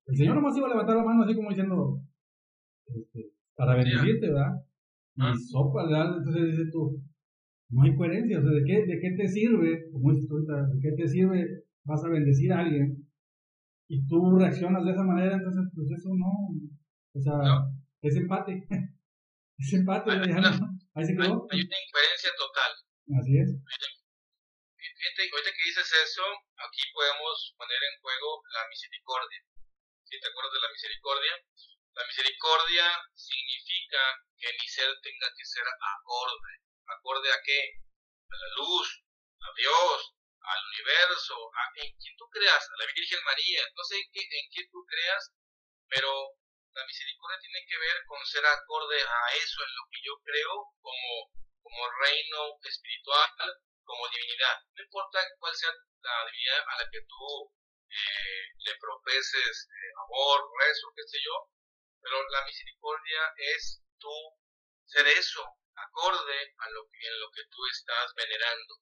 [0.08, 2.01] el Señor nomás iba a levantar la mano así como diciendo
[2.88, 4.51] este, para bendecirte, ¿verdad?
[5.15, 5.34] y ah.
[5.36, 7.01] sopa, Entonces dices tú,
[7.69, 10.80] no hay coherencia, o sea, ¿de qué, de qué te sirve, como dices tú de
[10.82, 11.45] qué te sirve,
[11.84, 13.08] vas a bendecir a alguien
[13.91, 16.32] y tú reaccionas de esa manera, entonces pues eso no,
[17.12, 17.36] o sea,
[18.02, 18.63] es empate,
[19.60, 20.56] es empate, hay, una,
[20.96, 21.44] ahí se quedó.
[21.52, 22.72] Hay, una incoherencia total.
[23.20, 23.52] Así es.
[23.52, 26.24] Fíjate, ahorita que dices eso,
[26.56, 29.41] aquí podemos poner en juego la misericordia.
[30.08, 31.34] ¿Sí te acuerdas de la misericordia?
[31.91, 34.00] La misericordia significa
[34.39, 36.63] que mi ser tenga que ser acorde.
[36.88, 37.60] ¿Acorde a qué?
[38.32, 38.88] A la luz,
[39.41, 41.36] a Dios, al universo,
[41.75, 44.84] en quien tú creas, a la Virgen María, no sé en qué, en qué tú
[44.86, 45.32] creas,
[45.88, 46.10] pero
[46.73, 50.71] la misericordia tiene que ver con ser acorde a eso, en lo que yo creo
[50.82, 53.30] como, como reino espiritual,
[53.84, 54.58] como divinidad.
[54.73, 57.54] No importa cuál sea la divinidad a la que tú
[57.89, 61.51] eh, le profeses eh, amor, rezo, qué sé yo,
[62.01, 64.15] pero la misericordia es tú
[64.86, 65.43] ser eso,
[65.75, 68.75] acorde a lo en lo que tú estás venerando,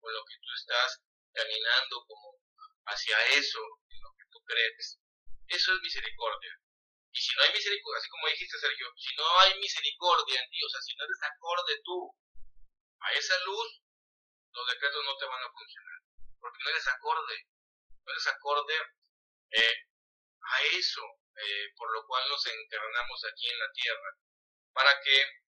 [0.00, 1.02] o lo que tú estás
[1.36, 2.40] caminando como
[2.88, 3.60] hacia eso,
[3.92, 4.98] en lo que tú crees.
[5.48, 6.52] Eso es misericordia.
[7.12, 10.58] Y si no hay misericordia, así como dijiste Sergio, si no hay misericordia en ti,
[10.64, 12.12] o sea, si no eres acorde tú
[13.00, 13.82] a esa luz,
[14.52, 15.98] los decretos no te van a funcionar.
[16.40, 17.36] Porque no eres acorde,
[18.04, 18.74] no eres acorde
[19.52, 19.76] eh,
[20.40, 21.02] a eso,
[21.36, 24.10] eh, por lo cual nos encarnamos aquí en la tierra,
[24.72, 25.45] para que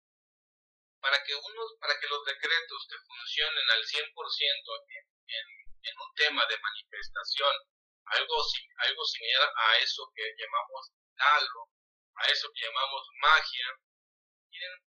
[1.03, 5.47] para que uno, para que los decretos te funcionen al 100% en, en,
[5.83, 7.55] en un tema de manifestación,
[8.07, 8.37] algo,
[8.79, 11.71] algo similar a eso que llamamos algo,
[12.15, 13.67] a eso que llamamos magia,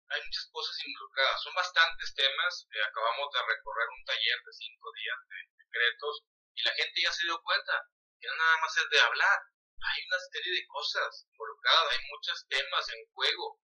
[0.10, 4.88] hay muchas cosas involucradas, son bastantes temas, eh, acabamos de recorrer un taller de cinco
[4.96, 6.24] días de decretos
[6.56, 7.84] y la gente ya se dio cuenta
[8.20, 9.40] que nada más es de hablar,
[9.84, 13.60] hay una serie de cosas involucradas, hay muchos temas en juego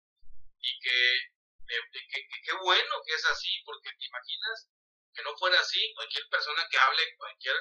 [0.59, 1.32] y que
[2.63, 4.69] bueno que es así, porque te imaginas
[5.13, 7.55] que no fuera así, cualquier persona que hable cualquier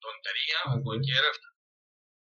[0.00, 1.24] tontería o cualquier...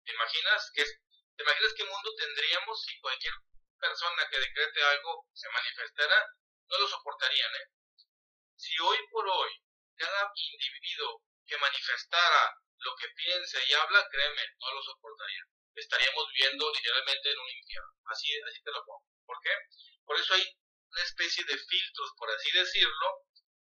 [0.03, 3.33] ¿Te imaginas, que, ¿Te imaginas qué mundo tendríamos si cualquier
[3.79, 6.25] persona que decrete algo se manifestara?
[6.67, 7.67] No lo soportarían, ¿eh?
[8.55, 9.51] Si hoy por hoy
[9.95, 15.43] cada individuo que manifestara lo que piensa y habla, créeme, no lo soportaría.
[15.75, 17.93] Estaríamos viviendo literalmente en un infierno.
[18.05, 19.05] Así, así te lo pongo.
[19.25, 19.51] ¿Por qué?
[20.05, 20.43] Por eso hay
[20.91, 23.07] una especie de filtros, por así decirlo,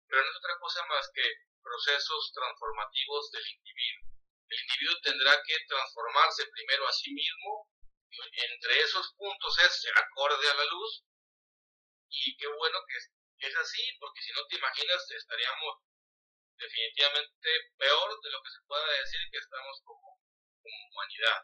[0.07, 1.23] pero no es otra cosa más que
[1.63, 4.11] procesos transformativos del individuo.
[4.49, 7.71] El individuo tendrá que transformarse primero a sí mismo,
[8.15, 11.03] entre esos puntos es ser acorde a la luz,
[12.09, 15.77] y qué bueno que es, así, porque si no te imaginas estaríamos
[16.57, 20.19] definitivamente peor de lo que se pueda decir que estamos como,
[20.63, 21.43] humanidad.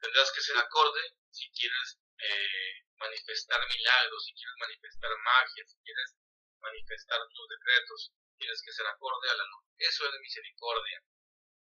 [0.00, 6.16] Tendrás que ser acorde si quieres eh, manifestar milagros, si quieres manifestar magia, si quieres
[6.60, 9.64] manifestar tus decretos, tienes que ser acorde a la luz.
[9.78, 11.02] Eso es misericordia.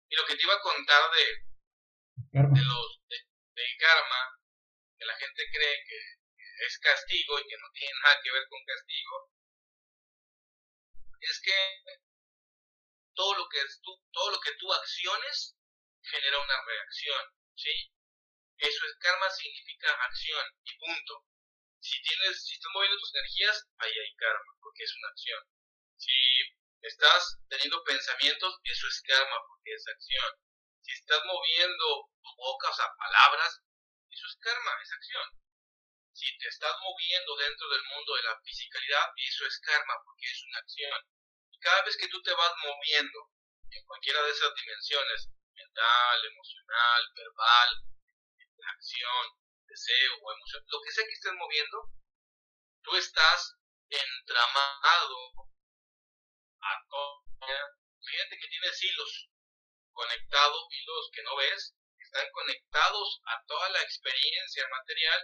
[0.09, 1.27] Y lo que te iba a contar de,
[2.55, 4.23] de los de, karma,
[4.99, 5.99] que la gente cree que
[6.67, 9.31] es castigo y que no tiene nada que ver con castigo,
[11.21, 11.59] es que
[13.15, 15.57] todo lo que tú, todo lo que tú acciones
[16.03, 17.23] genera una reacción,
[17.57, 17.96] ¿sí?
[18.59, 21.25] Eso es karma significa acción y punto.
[21.81, 25.43] Si tienes, si estás moviendo tus energías, ahí hay karma, porque es una acción.
[25.97, 26.13] Si
[26.83, 30.33] estás teniendo pensamientos, eso es karma, porque es acción.
[30.83, 33.61] Si estás moviendo tu boca, o palabras,
[34.11, 35.29] eso es karma, es acción.
[36.13, 40.43] Si te estás moviendo dentro del mundo de la fisicalidad, eso es karma, porque es
[40.45, 41.17] una acción
[41.61, 43.31] cada vez que tú te vas moviendo
[43.71, 47.71] en cualquiera de esas dimensiones, mental, emocional, verbal,
[48.75, 49.25] acción,
[49.67, 51.91] deseo o emoción, lo que sea que estés moviendo,
[52.83, 53.57] tú estás
[53.89, 55.19] entramado
[56.61, 57.25] a todo.
[58.01, 59.29] Fíjate que tienes hilos
[59.93, 65.21] conectados, hilos que no ves, están conectados a toda la experiencia material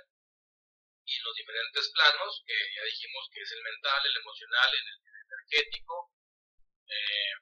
[1.04, 4.86] y los diferentes planos, que ya dijimos que es el mental, el emocional, el
[5.26, 6.12] energético,
[6.86, 7.32] eh,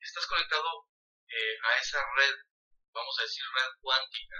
[0.00, 0.88] estás conectado
[1.28, 2.36] eh, a esa red,
[2.92, 4.36] vamos a decir red cuántica,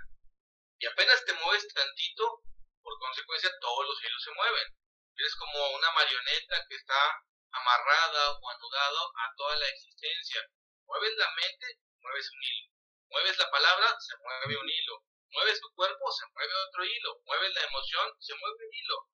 [0.83, 2.43] y apenas te mueves tantito,
[2.83, 4.67] por consecuencia todos los hilos se mueven.
[5.15, 10.43] Eres como una marioneta que está amarrada o anudada a toda la existencia.
[10.85, 12.73] Mueves la mente, mueves un hilo.
[13.11, 15.05] Mueves la palabra, se mueve un hilo.
[15.31, 17.21] Mueves tu cuerpo, se mueve otro hilo.
[17.27, 19.09] Mueves la emoción, se mueve un hilo.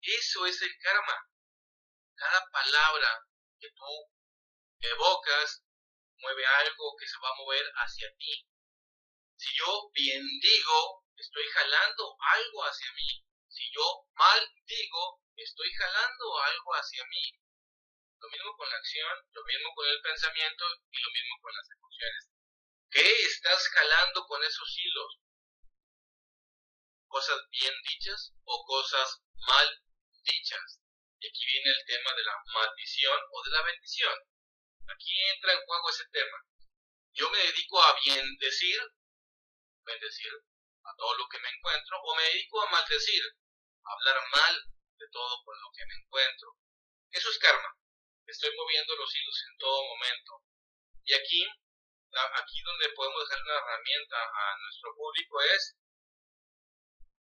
[0.00, 1.28] Eso es el karma.
[2.14, 3.20] Cada palabra
[3.60, 4.08] que tú
[4.80, 5.62] evocas,
[6.16, 8.48] mueve algo que se va a mover hacia ti.
[9.36, 13.24] Si yo bien digo, estoy jalando algo hacia mí.
[13.48, 17.24] Si yo mal digo, estoy jalando algo hacia mí.
[18.18, 21.70] Lo mismo con la acción, lo mismo con el pensamiento y lo mismo con las
[21.70, 22.28] emociones.
[22.90, 25.18] ¿Qué estás jalando con esos hilos?
[27.06, 29.82] ¿Cosas bien dichas o cosas mal
[30.24, 30.80] dichas?
[31.20, 34.18] Y aquí viene el tema de la maldición o de la bendición.
[34.88, 36.38] Aquí entra en juego ese tema.
[37.12, 38.80] Yo me dedico a bien decir,
[39.84, 40.32] bendecir
[40.84, 43.22] a todo lo que me encuentro, o me dedico a maldecir,
[43.84, 44.54] a hablar mal
[44.98, 46.56] de todo por lo que me encuentro.
[47.10, 47.76] Eso es karma.
[48.26, 50.42] Estoy moviendo los hilos en todo momento.
[51.04, 51.46] Y aquí,
[52.38, 55.76] aquí donde podemos dejar una herramienta a nuestro público es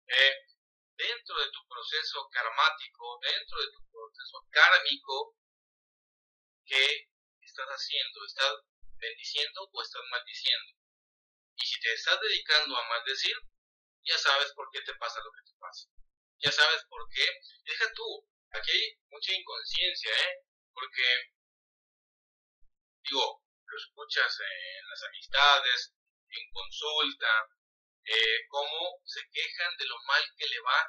[0.08, 0.36] eh,
[0.96, 5.36] dentro de tu proceso karmático, dentro de tu proceso kármico,
[6.66, 7.10] que
[7.42, 8.26] estás haciendo?
[8.26, 8.54] ¿Estás
[8.98, 10.74] bendiciendo o estás maldiciendo?
[11.58, 13.36] Y si te estás dedicando a maldecir,
[14.04, 15.90] ya sabes por qué te pasa lo que te pasa.
[16.40, 17.26] Ya sabes por qué.
[17.64, 20.46] Deja tú, aquí hay mucha inconsciencia, ¿eh?
[20.74, 21.34] Porque,
[23.04, 25.94] digo, lo escuchas en las amistades,
[26.30, 27.48] en consulta,
[28.06, 30.86] eh, cómo se quejan de lo mal que le va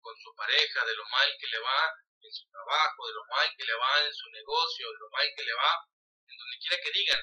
[0.00, 3.54] con su pareja, de lo mal que le va en su trabajo, de lo mal
[3.56, 5.90] que le va en su negocio, de lo mal que le va
[6.26, 7.20] en donde quiera que digan,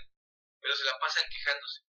[0.60, 1.87] pero se la pasan quejándose.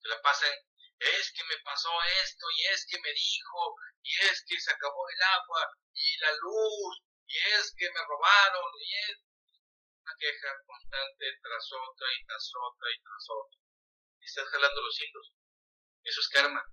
[0.00, 0.52] Se la pasan,
[0.98, 1.90] es que me pasó
[2.22, 6.32] esto, y es que me dijo, y es que se acabó el agua, y la
[6.32, 9.18] luz, y es que me robaron, y es
[10.02, 13.60] una queja constante tras otra y tras otra y tras otra.
[14.20, 15.32] Y estás jalando los hilos.
[16.04, 16.64] Eso es karma.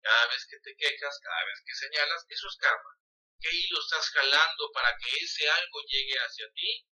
[0.00, 2.98] Cada vez que te quejas, cada vez que señalas, eso es karma
[3.40, 6.86] qué hilo estás jalando para que ese algo llegue hacia ti,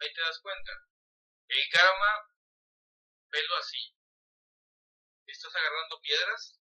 [0.00, 0.72] ahí te das cuenta.
[1.48, 2.28] El karma,
[3.30, 3.94] velo así.
[5.26, 6.58] Estás agarrando piedras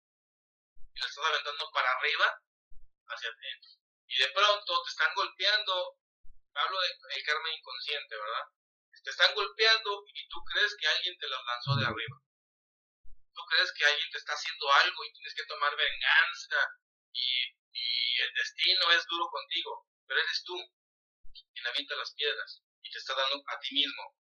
[0.94, 2.42] y las estás aventando para arriba,
[3.06, 3.70] hacia adentro.
[4.06, 5.98] Y de pronto te están golpeando,
[6.54, 8.46] hablo del karma inconsciente, ¿verdad?
[9.02, 12.16] Te están golpeando y tú crees que alguien te las lanzó de arriba.
[13.32, 16.58] Tú crees que alguien te está haciendo algo y tienes que tomar venganza
[17.12, 20.56] y y el destino es duro contigo, pero eres tú
[21.52, 24.16] quien avienta las piedras y te está dando a ti mismo.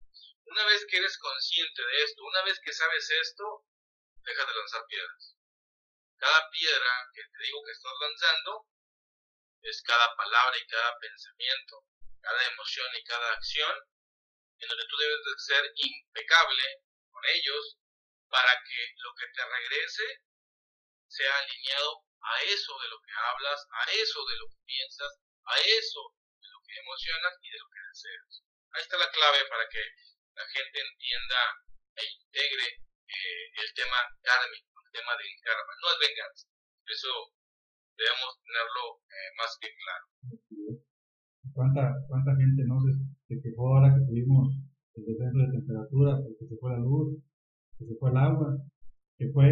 [0.46, 3.66] Una vez que eres consciente de esto, una vez que sabes esto,
[4.28, 5.36] deja de lanzar piedras.
[6.18, 8.68] Cada piedra que te digo que estás lanzando
[9.62, 11.86] es cada palabra y cada pensamiento,
[12.20, 13.76] cada emoción y cada acción,
[14.60, 16.64] en donde tú debes de ser impecable
[17.10, 17.78] con ellos
[18.28, 20.22] para que lo que te regrese
[21.08, 25.60] sea alineado a eso de lo que hablas, a eso de lo que piensas, a
[25.60, 26.02] eso
[26.42, 28.44] de lo que emocionas y de lo que deseas.
[28.72, 29.84] Ahí está la clave para que
[30.36, 31.64] la gente entienda
[31.96, 35.72] e integre eh, el tema kármico, el tema del karma.
[35.80, 36.46] No es venganza.
[36.88, 37.12] Eso
[37.96, 40.06] debemos tenerlo eh, más que claro.
[41.56, 42.92] ¿Cuánta, ¿Cuánta gente no se,
[43.28, 44.54] se quejó ahora que tuvimos
[44.98, 47.18] el descenso de temperatura, porque se fue la luz,
[47.78, 48.58] que se fue el agua,
[49.18, 49.50] que fue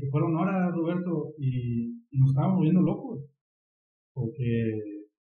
[0.00, 3.24] que fueron horas, Roberto, y, nos estábamos volviendo locos,
[4.12, 4.80] porque,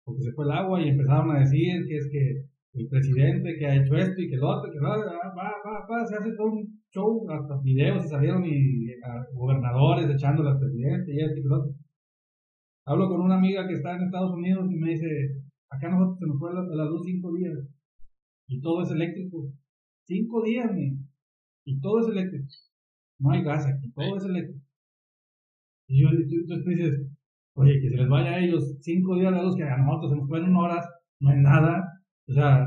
[0.05, 3.67] porque se fue el agua y empezaron a decir que es que el presidente que
[3.67, 6.53] ha hecho esto y que lo otro, que va, va, va, va, se hace todo
[6.53, 8.87] un show, hasta videos y salieron y
[9.35, 11.75] gobernadores echándole al presidente y esto y lo otro.
[12.87, 15.07] Hablo con una amiga que está en Estados Unidos y me dice,
[15.69, 17.59] acá nosotros se nos fue la, la luz cinco días
[18.51, 19.53] y todo es eléctrico.
[20.07, 20.71] Cinco días,
[21.65, 22.49] y todo es eléctrico.
[23.21, 24.61] No hay gas aquí, todo es eléctrico.
[25.87, 27.07] Y yo, tú, dices,
[27.55, 30.17] oye, que se les vaya a ellos cinco días la luz, que a nosotros se
[30.17, 30.85] nos fueron horas,
[31.21, 31.90] no hay nada.
[32.31, 32.65] O sea,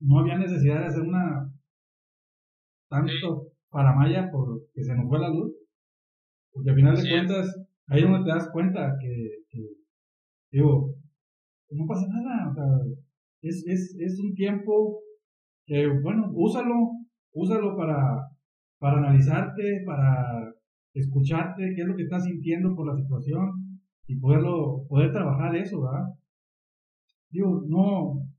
[0.00, 1.52] no había necesidad de hacer una
[2.88, 5.52] tanto para Maya por que se nos fue la luz.
[6.52, 9.60] Porque al final de cuentas, ahí es donde te das cuenta que, que
[10.50, 10.94] digo,
[11.70, 12.50] no pasa nada.
[12.50, 12.64] O sea,
[13.42, 15.00] es, es, es un tiempo
[15.66, 16.74] que, bueno, úsalo,
[17.32, 18.28] úsalo para,
[18.78, 20.52] para analizarte, para
[20.94, 25.82] escucharte, qué es lo que estás sintiendo por la situación y poderlo, poder trabajar eso,
[25.82, 26.06] ¿verdad?
[27.30, 28.29] Digo, no,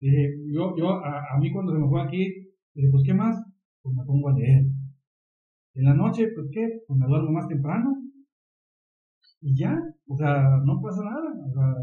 [0.00, 3.36] yo, yo, a, mí cuando se me fue aquí, dije, pues, ¿qué más?
[3.82, 4.64] Pues me pongo a leer.
[5.74, 6.82] En la noche, pues, ¿qué?
[6.86, 8.02] Pues me duermo más temprano.
[9.40, 9.76] Y ya,
[10.08, 11.32] o sea, no pasa nada.
[11.46, 11.74] O sea,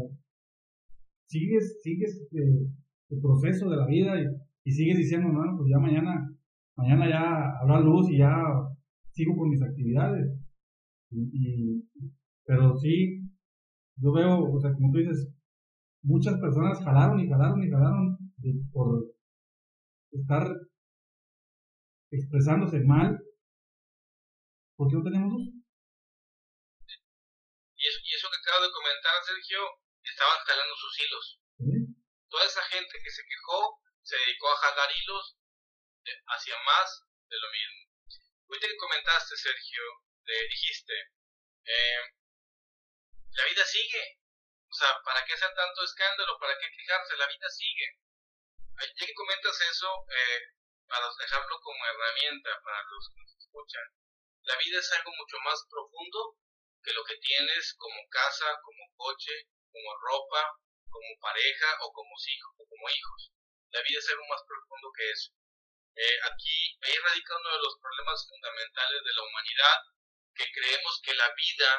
[1.28, 2.66] sigues, sigues eh,
[3.10, 4.26] el proceso de la vida y,
[4.64, 6.34] y sigues diciendo, no, pues ya mañana
[6.76, 8.34] mañana ya habrá luz y ya
[9.10, 10.32] sigo con mis actividades.
[11.10, 11.84] Y,
[12.44, 13.22] pero sí,
[13.96, 15.32] yo veo, o sea, como tú dices,
[16.04, 18.16] muchas personas jalaron y jalaron y jalaron
[18.72, 19.08] por
[20.12, 20.46] estar
[22.12, 23.18] expresándose mal
[24.76, 25.48] porque no tenemos luz.
[27.74, 29.60] Y eso, y eso que acabo de comentar, Sergio,
[30.02, 31.24] estaban jalando sus hilos.
[32.28, 35.36] Toda esa gente que se quejó se dedicó a jalar hilos
[36.04, 36.86] hacia más
[37.28, 37.80] de lo mismo.
[38.48, 39.82] Ahorita que comentaste, Sergio,
[40.24, 40.94] le dijiste,
[41.64, 42.02] eh,
[43.32, 44.23] la vida sigue.
[44.74, 46.36] O sea, ¿para qué hacer tanto escándalo?
[46.36, 47.16] ¿Para qué quejarse?
[47.16, 47.94] La vida sigue.
[48.98, 50.40] Ya que comentas eso, eh,
[50.88, 53.86] para dejarlo como herramienta para los que nos escuchan,
[54.42, 56.38] la vida es algo mucho más profundo
[56.82, 60.58] que lo que tienes como casa, como coche, como ropa,
[60.90, 62.54] como pareja o como hijos.
[62.58, 63.30] O como hijos.
[63.70, 65.30] La vida es algo más profundo que eso.
[65.94, 69.78] Eh, aquí ahí radica uno de los problemas fundamentales de la humanidad,
[70.34, 71.70] que creemos que la vida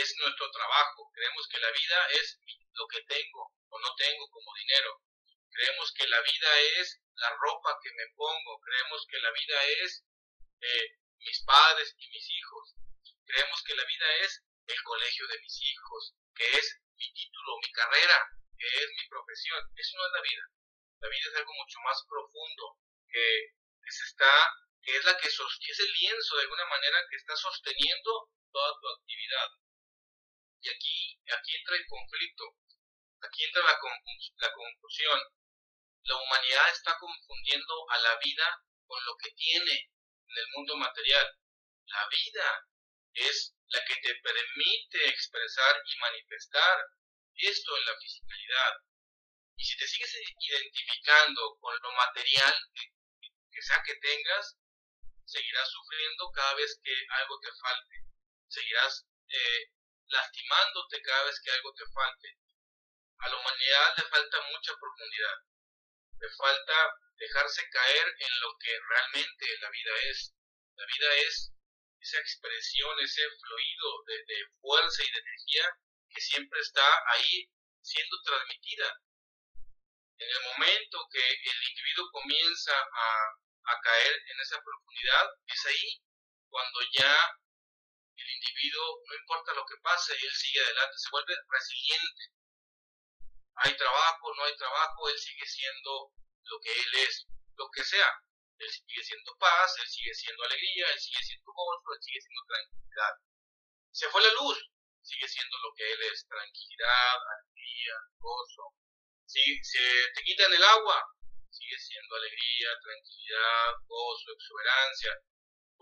[0.00, 2.38] es nuestro trabajo, creemos que la vida es
[2.72, 5.00] lo que tengo o no tengo como dinero,
[5.50, 10.04] creemos que la vida es la ropa que me pongo, creemos que la vida es
[10.60, 12.74] eh, mis padres y mis hijos,
[13.24, 17.72] creemos que la vida es el colegio de mis hijos, que es mi título, mi
[17.72, 18.18] carrera,
[18.58, 19.60] que es mi profesión.
[19.76, 20.44] Eso no es la vida.
[21.00, 22.78] La vida es algo mucho más profundo,
[23.10, 23.54] que,
[23.90, 24.32] se está,
[24.82, 28.88] que es la que es el lienzo de alguna manera que está sosteniendo toda tu
[28.88, 29.48] actividad.
[30.62, 32.44] Y aquí, aquí entra el conflicto,
[33.20, 33.78] aquí entra la,
[34.52, 35.20] confusión.
[36.04, 41.36] La humanidad está confundiendo a la vida con lo que tiene en el mundo material.
[41.86, 42.68] La vida
[43.14, 46.86] es la que te permite expresar y manifestar
[47.34, 48.72] esto en la fisicalidad.
[49.56, 52.54] Y si te sigues identificando con lo material
[53.50, 54.56] que sea que tengas,
[55.24, 57.96] seguirás sufriendo cada vez que algo te falte,
[58.48, 59.72] seguirás eh,
[60.12, 62.28] lastimándote cada vez que algo te falte.
[63.18, 65.36] A la humanidad le falta mucha profundidad,
[66.20, 66.76] le falta
[67.16, 70.34] dejarse caer en lo que realmente la vida es.
[70.76, 71.52] La vida es
[72.00, 77.48] esa expresión, ese fluido de, de fuerza y de energía que siempre está ahí
[77.80, 79.00] siendo transmitida.
[80.18, 86.02] En el momento que el individuo comienza a a caer en esa profundidad, es ahí
[86.48, 87.16] cuando ya
[88.22, 92.22] el individuo, no importa lo que pase, él sigue adelante, se vuelve resiliente.
[93.56, 96.12] Hay trabajo, no hay trabajo, él sigue siendo
[96.44, 98.10] lo que él es, lo que sea.
[98.58, 102.42] Él sigue siendo paz, él sigue siendo alegría, él sigue siendo gozo, él sigue siendo
[102.46, 103.14] tranquilidad.
[103.90, 104.58] Se fue la luz,
[105.02, 108.74] sigue siendo lo que él es, tranquilidad, alegría, gozo.
[109.26, 111.02] Si se te quitan el agua,
[111.50, 115.12] sigue siendo alegría, tranquilidad, gozo, exuberancia,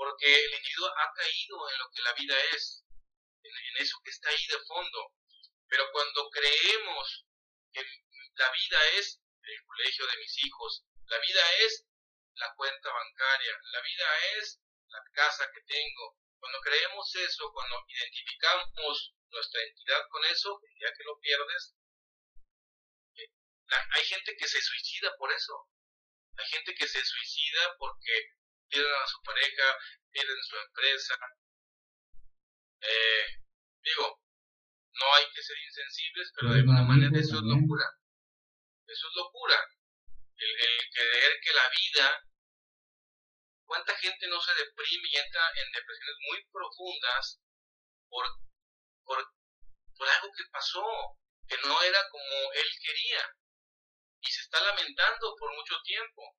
[0.00, 2.82] porque el individuo ha caído en lo que la vida es,
[3.42, 5.12] en, eso que está ahí de fondo.
[5.68, 7.26] Pero cuando creemos
[7.70, 7.84] que
[8.34, 11.86] la vida es el colegio de mis hijos, la vida es
[12.32, 16.16] la cuenta bancaria, la vida es la casa que tengo.
[16.38, 21.76] Cuando creemos eso, cuando identificamos nuestra identidad con eso, el día que lo pierdes,
[23.16, 23.30] eh,
[23.68, 25.68] hay gente que se suicida por eso.
[26.38, 28.39] Hay gente que se suicida porque
[28.70, 29.76] pierden a su pareja,
[30.10, 31.14] pierden su empresa.
[32.80, 33.26] Eh,
[33.82, 34.22] digo,
[34.94, 37.86] no hay que ser insensibles, pero de alguna manera eso es locura.
[38.86, 39.58] Eso es locura.
[40.36, 42.30] El, el creer que la vida
[43.70, 47.40] ¿Cuánta gente no se deprime y entra en depresiones muy profundas
[48.08, 48.26] por,
[49.04, 49.24] por,
[49.96, 50.82] por algo que pasó,
[51.46, 53.22] que no era como él quería?
[54.22, 56.34] Y se está lamentando por mucho tiempo.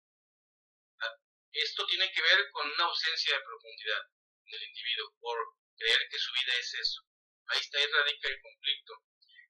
[1.52, 4.02] Esto tiene que ver con una ausencia de profundidad
[4.46, 5.38] del individuo, por
[5.78, 7.02] creer que su vida es eso.
[7.48, 8.94] Ahí está, ahí radica el conflicto.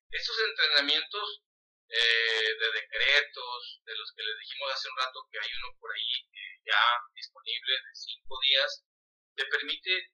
[0.10, 1.43] Estos entrenamientos
[1.89, 5.91] eh, de decretos, de los que les dijimos hace un rato que hay uno por
[5.93, 6.28] ahí
[6.66, 6.82] ya
[7.14, 8.84] disponible de cinco días,
[9.36, 10.12] te permite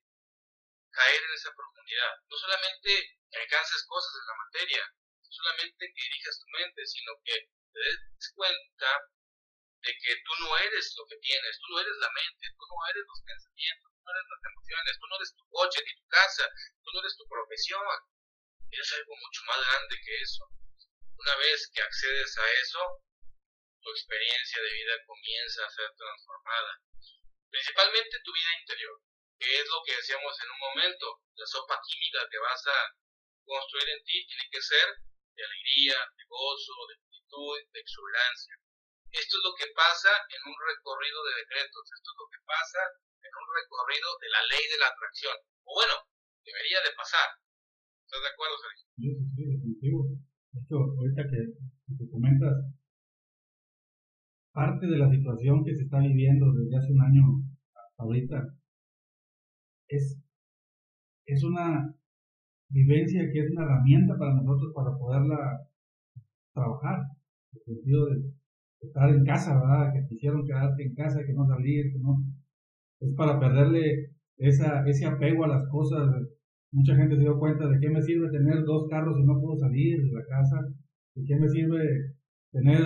[0.90, 2.12] caer en esa profundidad.
[2.28, 7.12] No solamente que alcances cosas en la materia, no solamente que dirijas tu mente, sino
[7.24, 8.90] que te des cuenta
[9.82, 12.76] de que tú no eres lo que tienes, tú no eres la mente, tú no
[12.90, 16.06] eres los pensamientos, tú no eres las emociones, tú no eres tu coche ni tu
[16.08, 16.44] casa,
[16.82, 17.84] tú no eres tu profesión,
[18.70, 20.44] eres algo mucho más grande que eso.
[21.18, 22.82] Una vez que accedes a eso,
[23.82, 26.72] tu experiencia de vida comienza a ser transformada.
[27.50, 29.00] Principalmente tu vida interior,
[29.38, 31.22] que es lo que decíamos en un momento.
[31.34, 32.78] La sopa química que vas a
[33.44, 34.86] construir en ti tiene que ser
[35.34, 38.54] de alegría, de gozo, de actitud, de exuberancia.
[39.12, 42.82] Esto es lo que pasa en un recorrido de decretos, esto es lo que pasa
[43.24, 45.36] en un recorrido de la ley de la atracción.
[45.64, 45.96] O bueno,
[46.44, 47.28] debería de pasar.
[48.04, 48.84] ¿Estás de acuerdo, Sergio?
[48.96, 50.18] Sí, sí, definitivo
[50.70, 52.54] ahorita que, te comentas,
[54.52, 57.22] parte de la situación que se está viviendo desde hace un año
[57.74, 58.36] hasta ahorita
[59.88, 60.18] es,
[61.26, 61.94] es una
[62.68, 65.68] vivencia que es una herramienta para nosotros para poderla
[66.52, 66.98] trabajar,
[67.52, 68.32] en el sentido de
[68.80, 69.92] estar en casa, ¿verdad?
[69.92, 72.22] Que quisieron quedarte en casa, que no salir, que no.
[73.00, 76.08] Es para perderle ese apego a las cosas
[76.70, 79.56] Mucha gente se dio cuenta de qué me sirve tener dos carros y no puedo
[79.56, 80.68] salir de la casa,
[81.14, 82.14] de qué me sirve
[82.52, 82.82] tener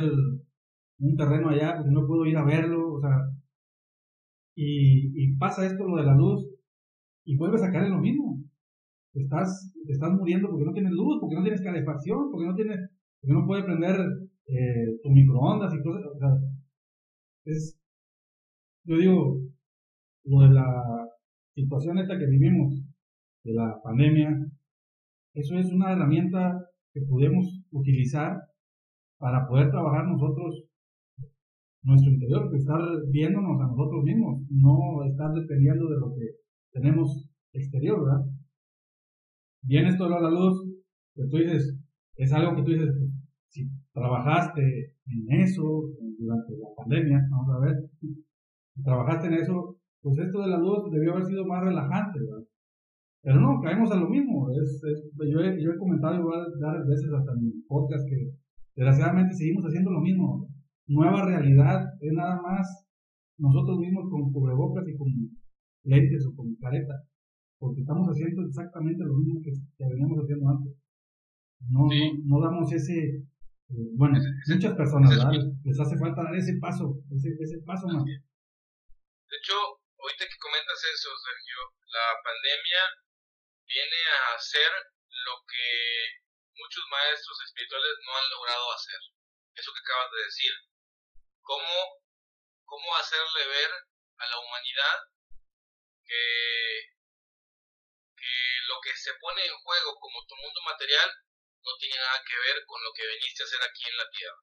[1.01, 3.11] un terreno allá porque no puedo ir a verlo, o sea,
[4.55, 6.47] y, pasa esto lo de la luz
[7.25, 8.39] y vuelves a caer en lo mismo.
[9.15, 12.79] Estás, estás muriendo porque no tienes luz, porque no tienes calefacción, porque no tienes,
[13.21, 13.97] porque no puedes prender
[14.47, 16.29] eh, tu microondas y cosas, o sea,
[17.45, 17.79] es,
[18.85, 19.41] yo digo,
[20.25, 21.09] lo de la
[21.55, 22.83] situación esta que vivimos,
[23.45, 24.31] de la pandemia,
[25.35, 26.61] eso es una herramienta
[26.93, 28.41] que podemos utilizar
[29.19, 30.65] para poder trabajar nosotros
[31.83, 36.27] nuestro interior, estar viéndonos a nosotros mismos, no estar dependiendo de lo que
[36.73, 38.25] tenemos exterior, ¿verdad?
[39.63, 40.65] Viene esto a la luz,
[41.15, 41.77] que tú dices,
[42.17, 42.95] es algo que tú dices,
[43.49, 44.63] si trabajaste
[45.07, 45.63] en eso
[46.19, 47.77] durante la pandemia, vamos a ver,
[48.83, 52.47] trabajaste en eso, pues esto de la luz debió haber sido más relajante, ¿verdad?
[53.23, 54.51] Pero no, caemos a lo mismo.
[54.51, 54.83] Es,
[55.31, 58.35] yo, he, yo he comentado igual varias veces hasta en mi podcast que
[58.75, 60.49] desgraciadamente seguimos haciendo lo mismo.
[60.89, 62.85] Nueva realidad es nada más
[63.39, 65.09] nosotros mismos con cubrebocas y con
[65.85, 66.95] lentes o con careta.
[67.59, 70.75] Porque estamos haciendo exactamente lo mismo que, veníamos haciendo antes.
[71.71, 71.87] No,
[72.27, 73.23] no, damos ese.
[73.73, 78.05] Bueno, muchas personas les hace falta dar ese paso, ese, ese paso más.
[78.05, 79.57] De hecho,
[79.97, 81.57] ahorita que comentas eso, Sergio,
[81.89, 82.83] la pandemia
[83.65, 84.73] viene a hacer
[85.25, 86.21] lo que
[86.53, 89.01] muchos maestros espirituales no han logrado hacer.
[89.57, 90.53] Eso que acabas de decir.
[91.41, 92.05] ¿Cómo,
[92.69, 94.99] cómo hacerle ver a la humanidad
[96.05, 96.93] que,
[98.21, 98.37] que
[98.69, 101.09] lo que se pone en juego como tu mundo material
[101.63, 104.43] no tiene nada que ver con lo que veniste a hacer aquí en la Tierra?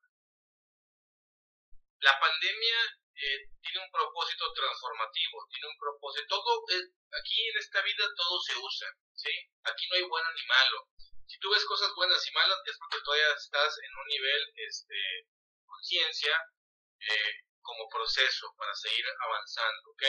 [2.00, 2.78] La pandemia
[3.16, 8.40] eh, tiene un propósito transformativo, tiene un propósito, todo, eh, aquí en esta vida todo
[8.42, 9.32] se usa, ¿sí?
[9.64, 10.88] Aquí no hay bueno ni malo.
[11.28, 15.28] Si tú ves cosas buenas y malas es porque todavía estás en un nivel este,
[15.66, 16.34] conciencia
[17.00, 20.04] eh, como proceso para seguir avanzando, ¿ok?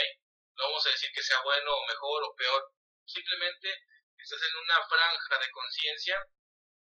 [0.54, 2.72] No vamos a decir que sea bueno o mejor o peor,
[3.04, 3.68] simplemente
[4.16, 6.26] estás en una franja de conciencia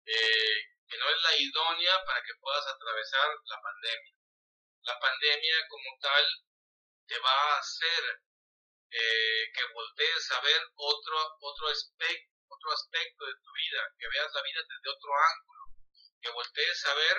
[0.06, 0.56] eh,
[0.88, 4.14] que no es la idónea para que puedas atravesar la pandemia.
[4.82, 6.24] La pandemia como tal
[7.06, 8.22] te va a hacer
[8.90, 14.60] eh, que voltees a ver otro, otro, aspecto, de tu vida, que veas la vida
[14.62, 15.62] desde otro ángulo,
[16.20, 17.16] que voltees a ver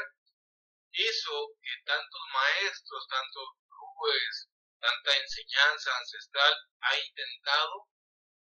[0.94, 7.88] eso que tantos maestros, tantos jueces, tanta enseñanza ancestral ha intentado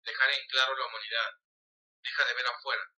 [0.05, 1.31] dejar en claro la humanidad.
[2.03, 2.96] Deja de ver afuera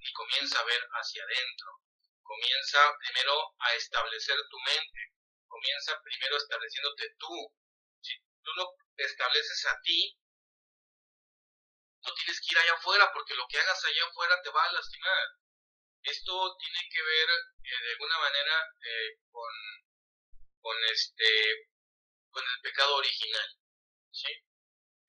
[0.00, 1.80] y, comienza a ver hacia adentro.
[2.22, 5.00] Comienza primero a establecer tu mente.
[5.46, 7.54] Comienza primero estableciéndote tú.
[8.00, 10.18] Si tú no estableces a ti,
[12.02, 14.72] no tienes que ir allá afuera porque lo que hagas allá afuera te va a
[14.72, 15.28] lastimar.
[16.02, 17.28] Esto tiene que ver
[17.62, 19.52] eh, de alguna manera eh, con,
[20.60, 21.68] con este
[22.30, 23.58] con el pecado original.
[24.10, 24.28] ¿sí?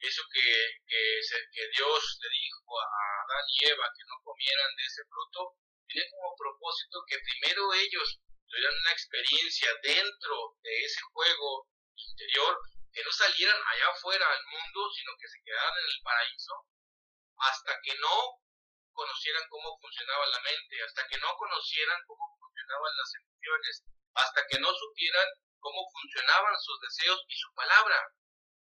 [0.04, 5.02] Eso que, que, Dios le dijo a Adán y Eva que no comieran de ese
[5.08, 5.56] fruto,
[5.88, 12.60] tiene como propósito que primero ellos tuvieran una experiencia dentro de ese juego interior,
[12.92, 16.54] que no salieran allá afuera al mundo, sino que se quedaran en el paraíso,
[17.40, 18.44] hasta que no
[18.92, 23.84] conocieran cómo funcionaba la mente, hasta que no conocieran cómo funcionaban las emociones,
[24.16, 25.30] hasta que no supieran
[25.60, 28.04] cómo funcionaban sus deseos y su palabra.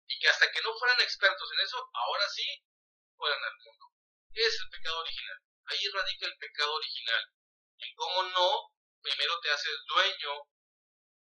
[0.09, 2.65] Y que hasta que no fueran expertos en eso, ahora sí
[3.15, 3.85] fueran al mundo.
[4.33, 5.37] ¿Qué es el pecado original?
[5.65, 7.23] Ahí radica el pecado original.
[7.77, 10.33] Y cómo no, primero te haces dueño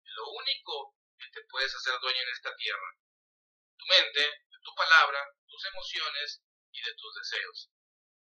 [0.03, 2.89] de lo único que te puedes hacer dueño en esta tierra.
[3.77, 4.25] Tu mente,
[4.63, 7.69] tu palabra, tus emociones y de tus deseos.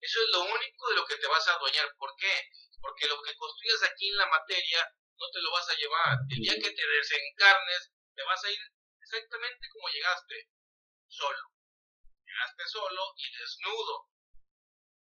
[0.00, 1.94] Eso es lo único de lo que te vas a adueñar.
[1.96, 2.50] ¿Por qué?
[2.80, 4.82] Porque lo que construyas aquí en la materia
[5.16, 6.18] no te lo vas a llevar.
[6.28, 8.58] El día que te desencarnes, te vas a ir
[9.10, 10.48] exactamente como llegaste,
[11.08, 11.42] solo.
[12.22, 14.06] Llegaste solo y desnudo.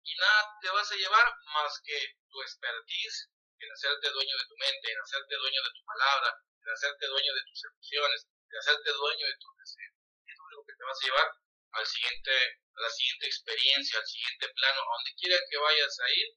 [0.03, 4.57] Y nada te vas a llevar más que tu expertise en hacerte dueño de tu
[4.59, 8.91] mente, en hacerte dueño de tu palabra, en hacerte dueño de tus emociones, en hacerte
[8.93, 9.95] dueño de tus deseos.
[10.27, 11.29] Es lo único que te vas a llevar
[11.73, 12.35] al siguiente,
[12.75, 16.29] a la siguiente experiencia, al siguiente plano, a donde quiera que vayas a ir,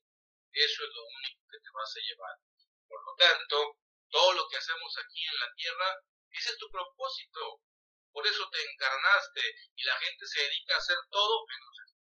[0.54, 2.36] eso es lo único que te vas a llevar.
[2.88, 3.78] Por lo tanto,
[4.10, 5.90] todo lo que hacemos aquí en la tierra,
[6.38, 7.62] ese es tu propósito.
[8.12, 9.42] Por eso te encarnaste
[9.76, 12.02] y la gente se dedica a hacer todo menos esto.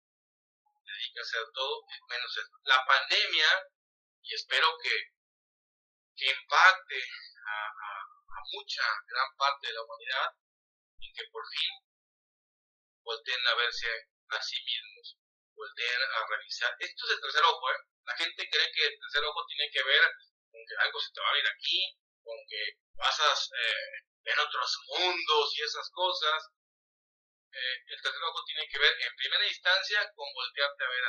[0.85, 2.57] Se dedica a hacer todo menos esto.
[2.63, 3.49] La pandemia,
[4.21, 4.95] y espero que,
[6.15, 7.01] que impacte
[7.45, 7.69] a,
[8.51, 10.29] mucha, gran parte de la humanidad
[10.99, 11.71] y que por fin
[13.01, 13.87] volteen a verse
[14.29, 15.17] a sí mismos,
[15.55, 16.75] volteen a revisar.
[16.77, 17.77] Esto es el tercer ojo, ¿eh?
[18.05, 20.03] La gente cree que el tercer ojo tiene que ver
[20.51, 24.79] con que algo se te va a ir aquí, con que pasas eh, en otros
[24.87, 26.49] mundos y esas cosas.
[27.51, 31.03] Eh, el tercer ojo tiene que ver en primera instancia con voltearte a ver.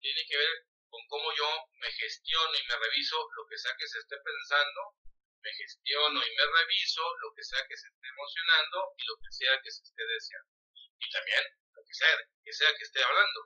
[0.00, 1.48] Tiene que ver con cómo yo
[1.80, 4.96] me gestiono y me reviso lo que sea que se esté pensando,
[5.40, 9.30] me gestiono y me reviso lo que sea que se esté emocionando y lo que
[9.30, 10.52] sea que se esté deseando.
[10.98, 13.40] Y también lo que sea que, sea que esté hablando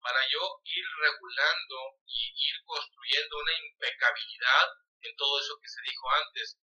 [0.00, 4.66] para yo ir regulando y ir construyendo una impecabilidad
[5.02, 6.58] en todo eso que se dijo antes,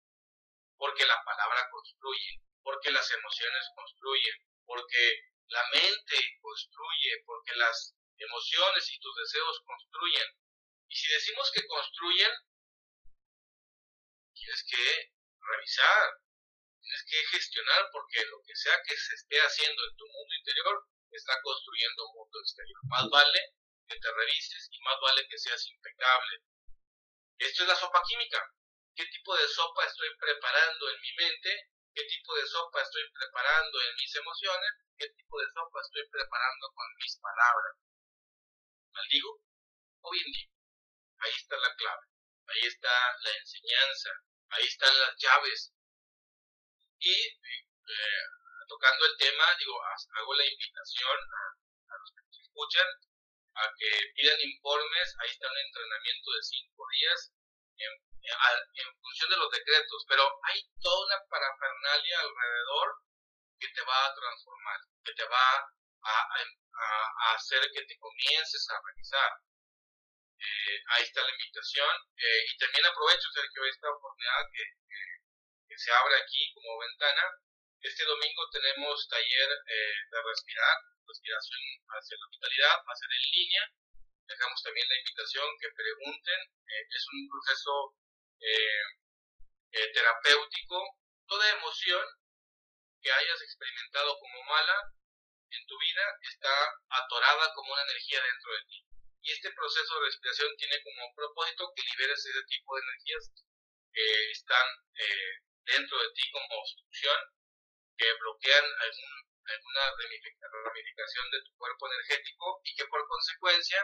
[0.78, 8.92] porque la palabra construye, porque las emociones construyen, porque la mente construye, porque las emociones
[8.92, 10.28] y tus deseos construyen.
[10.88, 12.32] Y si decimos que construyen,
[14.34, 16.14] tienes que revisar,
[16.82, 20.86] tienes que gestionar, porque lo que sea que se esté haciendo en tu mundo interior
[21.12, 22.80] está construyendo un mundo exterior.
[22.90, 23.40] Más vale
[23.88, 26.42] que te revises y más vale que seas impecable.
[27.38, 28.55] Esto es la sopa química.
[28.96, 31.70] ¿Qué tipo de sopa estoy preparando en mi mente?
[31.94, 34.72] ¿Qué tipo de sopa estoy preparando en mis emociones?
[34.98, 37.76] ¿Qué tipo de sopa estoy preparando con mis palabras?
[38.94, 39.42] ¿Maldigo
[40.00, 40.52] o bendigo?
[41.20, 42.08] Ahí está la clave.
[42.48, 44.12] Ahí está la enseñanza.
[44.50, 45.74] Ahí están las llaves.
[47.00, 48.26] Y eh,
[48.68, 52.88] tocando el tema, digo, hago la invitación a, los que nos escuchan
[53.56, 57.34] a que pidan informes, ahí está un entrenamiento de cinco días
[57.78, 62.88] en, en, función de los decretos, pero hay toda una parafernalia alrededor
[63.60, 65.58] que te va a transformar, que te va
[66.02, 69.32] a, a, hacer que te comiences a realizar.
[70.38, 74.64] Eh, ahí está la invitación eh, y también aprovecho Sergio esta oportunidad que,
[75.68, 77.24] que se abre aquí como ventana
[77.86, 83.26] este domingo tenemos taller eh, de respirar, respiración hacia la vitalidad, va a ser en
[83.30, 83.64] línea.
[84.26, 86.40] Dejamos también la invitación que pregunten.
[86.66, 87.94] Eh, es un proceso
[88.40, 90.78] eh, terapéutico.
[91.28, 92.06] Toda emoción
[93.02, 94.94] que hayas experimentado como mala,
[95.50, 96.54] en tu vida está
[96.90, 98.86] atorada como una energía dentro de ti.
[99.22, 103.32] Y este proceso de respiración tiene como propósito que liberes ese tipo de energías
[103.94, 107.20] que están eh, dentro de ti como obstrucción,
[107.98, 108.66] que bloquean
[109.46, 109.82] alguna
[110.66, 113.82] ramificación de tu cuerpo energético y que por consecuencia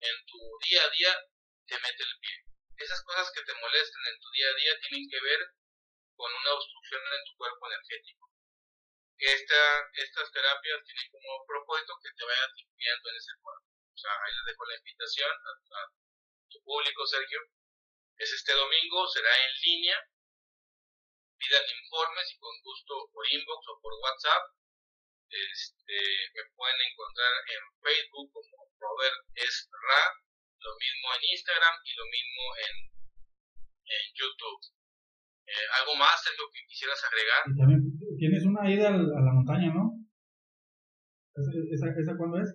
[0.00, 1.16] en tu día a día
[1.66, 2.51] te mete el pie.
[2.82, 5.40] Esas cosas que te molestan en tu día a día tienen que ver
[6.18, 8.26] con una obstrucción en tu cuerpo energético.
[9.18, 9.62] Esta,
[9.94, 13.70] estas terapias tienen como propósito que te vayas limpiando en ese cuerpo.
[13.70, 15.82] O sea, ahí les dejo la invitación a,
[16.50, 17.38] tu público, Sergio.
[18.18, 19.98] Es este domingo, será en línea.
[21.38, 24.42] Pidan informes y con gusto por inbox o por WhatsApp.
[25.30, 25.98] Este,
[26.34, 29.70] me pueden encontrar en Facebook como Robert S.
[30.62, 32.74] Lo mismo en Instagram y lo mismo en,
[33.82, 34.60] en YouTube.
[35.42, 37.42] Eh, ¿Algo más en lo que quisieras agregar?
[37.58, 37.82] también
[38.16, 39.98] tienes una ida a la montaña, ¿no?
[41.34, 42.48] ¿Esa, esa, cuándo es?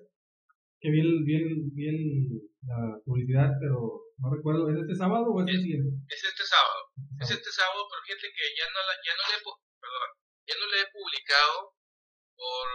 [0.80, 1.98] Que vi, bien
[2.64, 4.70] la publicidad, pero no recuerdo.
[4.70, 5.90] ¿Es este sábado o es, el siguiente?
[6.08, 6.82] Es este sábado.
[7.20, 10.10] Es este sábado, pero fíjate que ya no, la, ya no, le, perdón,
[10.46, 11.74] ya no le he publicado
[12.38, 12.68] por,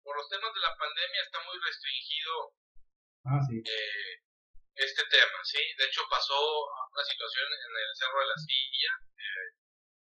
[0.00, 1.20] por los temas de la pandemia.
[1.22, 2.32] Está muy restringido
[3.28, 3.60] ah, sí.
[3.60, 4.23] eh,
[4.74, 5.58] este tema, ¿sí?
[5.76, 8.92] De hecho, pasó una situación en el Cerro de la Silla.
[9.16, 9.48] Eh,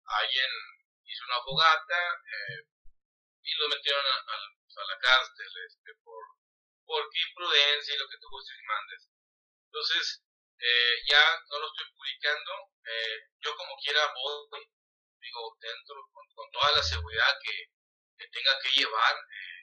[0.04, 0.50] alguien
[1.04, 2.64] hizo una fogata eh,
[3.42, 6.24] y lo metieron a, a, a la cárcel este, por,
[6.84, 9.10] por imprudencia y lo que tú gustes y mandes.
[9.66, 10.22] Entonces,
[10.58, 12.52] eh, ya no lo estoy publicando.
[13.40, 14.64] Yo como quiera voy,
[15.20, 17.68] digo, dentro, con, con toda la seguridad que,
[18.16, 19.14] que tenga que llevar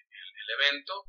[0.09, 1.05] el, evento.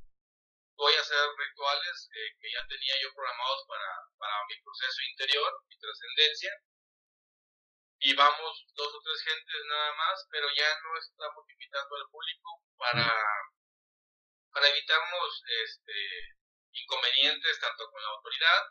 [0.76, 5.52] Voy a hacer rituales eh, que ya tenía yo programados para, para mi proceso interior,
[5.68, 6.52] mi trascendencia
[8.02, 12.62] y vamos dos o tres gentes nada más, pero ya no estamos invitando al público
[12.76, 13.06] para,
[14.50, 15.94] para evitarnos este,
[16.72, 18.62] inconvenientes tanto con la autoridad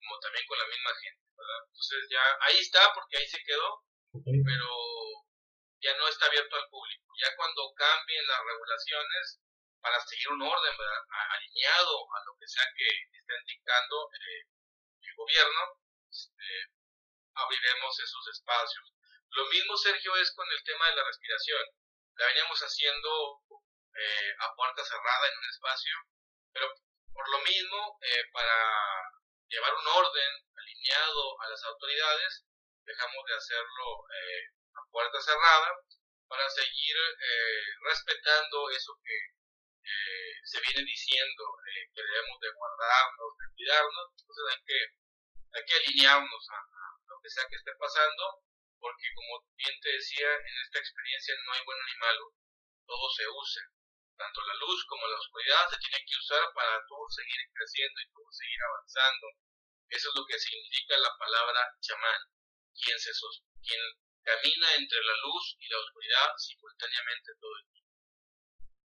[0.00, 1.60] como también con la misma gente, ¿verdad?
[1.68, 3.84] Entonces ya ahí está porque ahí se quedó,
[4.24, 4.68] pero
[5.82, 7.12] ya no está abierto al público.
[7.20, 9.40] Ya cuando cambien las regulaciones
[9.80, 11.04] para seguir un orden ¿verdad?
[11.30, 14.46] alineado a lo que sea que esté indicando eh,
[15.02, 16.72] el gobierno, este,
[17.34, 18.94] abriremos esos espacios.
[19.30, 21.64] Lo mismo, Sergio, es con el tema de la respiración.
[22.16, 23.42] La veníamos haciendo
[23.94, 25.94] eh, a puerta cerrada en un espacio,
[26.52, 26.74] pero
[27.12, 28.54] por lo mismo, eh, para
[29.48, 32.44] llevar un orden alineado a las autoridades,
[32.84, 34.42] dejamos de hacerlo eh,
[34.74, 35.72] a puerta cerrada
[36.28, 39.37] para seguir eh, respetando eso que
[40.44, 44.80] se viene diciendo eh, que debemos de guardarnos, de cuidarnos, entonces hay que,
[45.52, 46.58] hay que alinearnos a,
[47.08, 48.44] lo que sea que esté pasando,
[48.80, 52.24] porque como bien te decía, en esta experiencia no hay bueno ni malo,
[52.86, 53.62] todo se usa,
[54.16, 58.10] tanto la luz como la oscuridad se tienen que usar para todo seguir creciendo y
[58.10, 59.26] todo seguir avanzando.
[59.88, 62.20] Eso es lo que significa la palabra chamán,
[62.76, 63.12] quien, se
[63.62, 63.80] quien
[64.22, 67.87] camina entre la luz y la oscuridad simultáneamente todo el tiempo.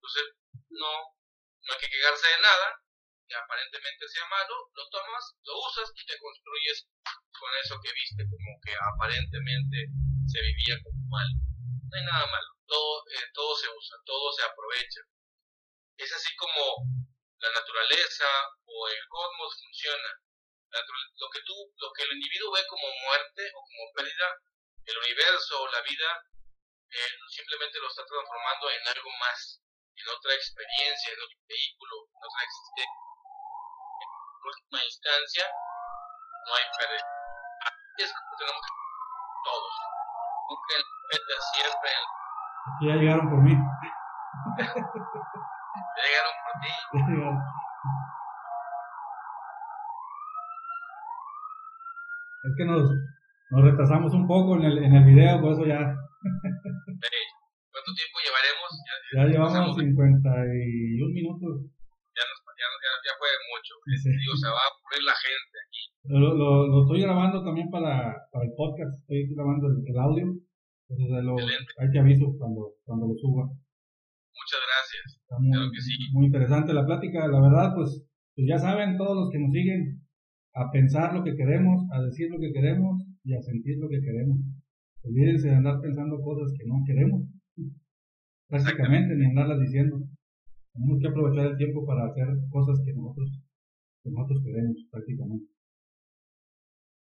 [0.03, 0.35] Entonces,
[0.67, 1.15] no,
[1.63, 2.75] no hay que quejarse de nada,
[3.23, 6.91] que aparentemente sea malo, lo tomas, lo usas y te construyes
[7.31, 9.87] con eso que viste como que aparentemente
[10.27, 11.29] se vivía como mal.
[11.87, 15.07] No hay nada malo, todo, eh, todo se usa, todo se aprovecha.
[15.95, 16.83] Es así como
[17.39, 18.27] la naturaleza
[18.65, 20.19] o el cosmos funciona.
[21.15, 24.27] Lo que tú, lo que el individuo ve como muerte o como pérdida,
[24.83, 26.27] el universo o la vida
[27.29, 29.63] simplemente lo está transformando en algo más,
[29.93, 33.03] en otra experiencia, en otro vehículo, en otra existencia
[34.43, 37.07] última instancia no hay pérdida.
[37.63, 38.65] Así es como tenemos
[39.47, 39.73] todos.
[40.49, 41.91] Busquen la siempre.
[42.83, 43.53] Ya llegaron por mí.
[44.57, 44.73] ya
[46.03, 46.71] llegaron por ti.
[52.43, 52.83] Es que nos,
[53.51, 55.95] nos retrasamos un poco en el, en el video, por eso ya.
[57.73, 58.69] ¿Cuánto tiempo llevaremos?
[58.85, 61.73] Ya, ya llevamos 51 minutos
[63.03, 63.73] ya fue mucho.
[63.83, 65.81] Digo, se va a aburrir la gente aquí.
[66.07, 70.25] Lo, lo, lo, estoy grabando también para, para el podcast, estoy grabando el, el audio.
[70.89, 73.43] Entonces lo, ahí te aviso cuando, cuando lo suba.
[73.47, 75.21] Muchas gracias.
[75.21, 75.93] Está muy, claro que sí.
[76.11, 77.27] muy interesante la plática.
[77.27, 78.03] La verdad, pues,
[78.35, 80.03] pues ya saben todos los que nos siguen
[80.55, 84.01] a pensar lo que queremos, a decir lo que queremos y a sentir lo que
[84.01, 84.37] queremos.
[85.03, 87.23] Olvídense de andar pensando cosas que no queremos.
[88.53, 89.97] Prácticamente, ni andarlas diciendo.
[90.73, 93.41] Tenemos que aprovechar el tiempo para hacer cosas que nosotros,
[94.03, 95.49] que nosotros queremos prácticamente.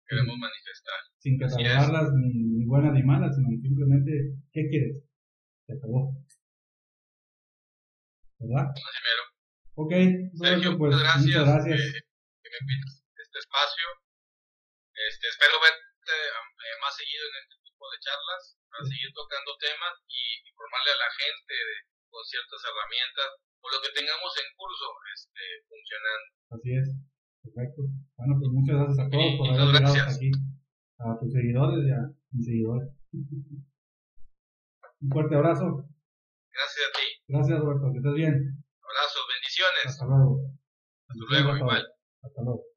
[0.03, 0.99] Queremos manifestar.
[1.19, 4.99] Sin catalogarlas ni, ni buenas ni malas, sino simplemente, ¿qué quieres?
[5.65, 6.11] Se acabó.
[8.39, 8.67] ¿verdad?
[8.75, 9.23] Así mero.
[9.79, 9.93] Ok,
[10.35, 11.79] Sergio, pues muchas gracias, muchas gracias.
[11.79, 11.99] Que,
[12.43, 13.87] que me invites a este espacio.
[14.91, 19.95] Este, espero verte eh, más seguido en este tipo de charlas para seguir tocando temas
[20.11, 21.75] y informarle a la gente de,
[22.11, 26.27] con ciertas herramientas o lo que tengamos en curso este, funcionando.
[26.59, 26.87] Así es,
[27.39, 27.87] perfecto.
[28.19, 30.31] Bueno, pues muchas gracias a todos Sí, por haber llegado hasta aquí.
[30.99, 32.03] A tus seguidores y a
[32.35, 32.91] mis seguidores.
[34.99, 35.87] Un fuerte abrazo.
[36.51, 37.07] Gracias a ti.
[37.31, 37.87] Gracias, Roberto.
[37.95, 38.35] Que estés bien.
[38.83, 39.87] Abrazos, bendiciones.
[39.87, 40.43] Hasta luego.
[41.07, 41.87] Hasta luego, igual.
[42.19, 42.68] Hasta luego.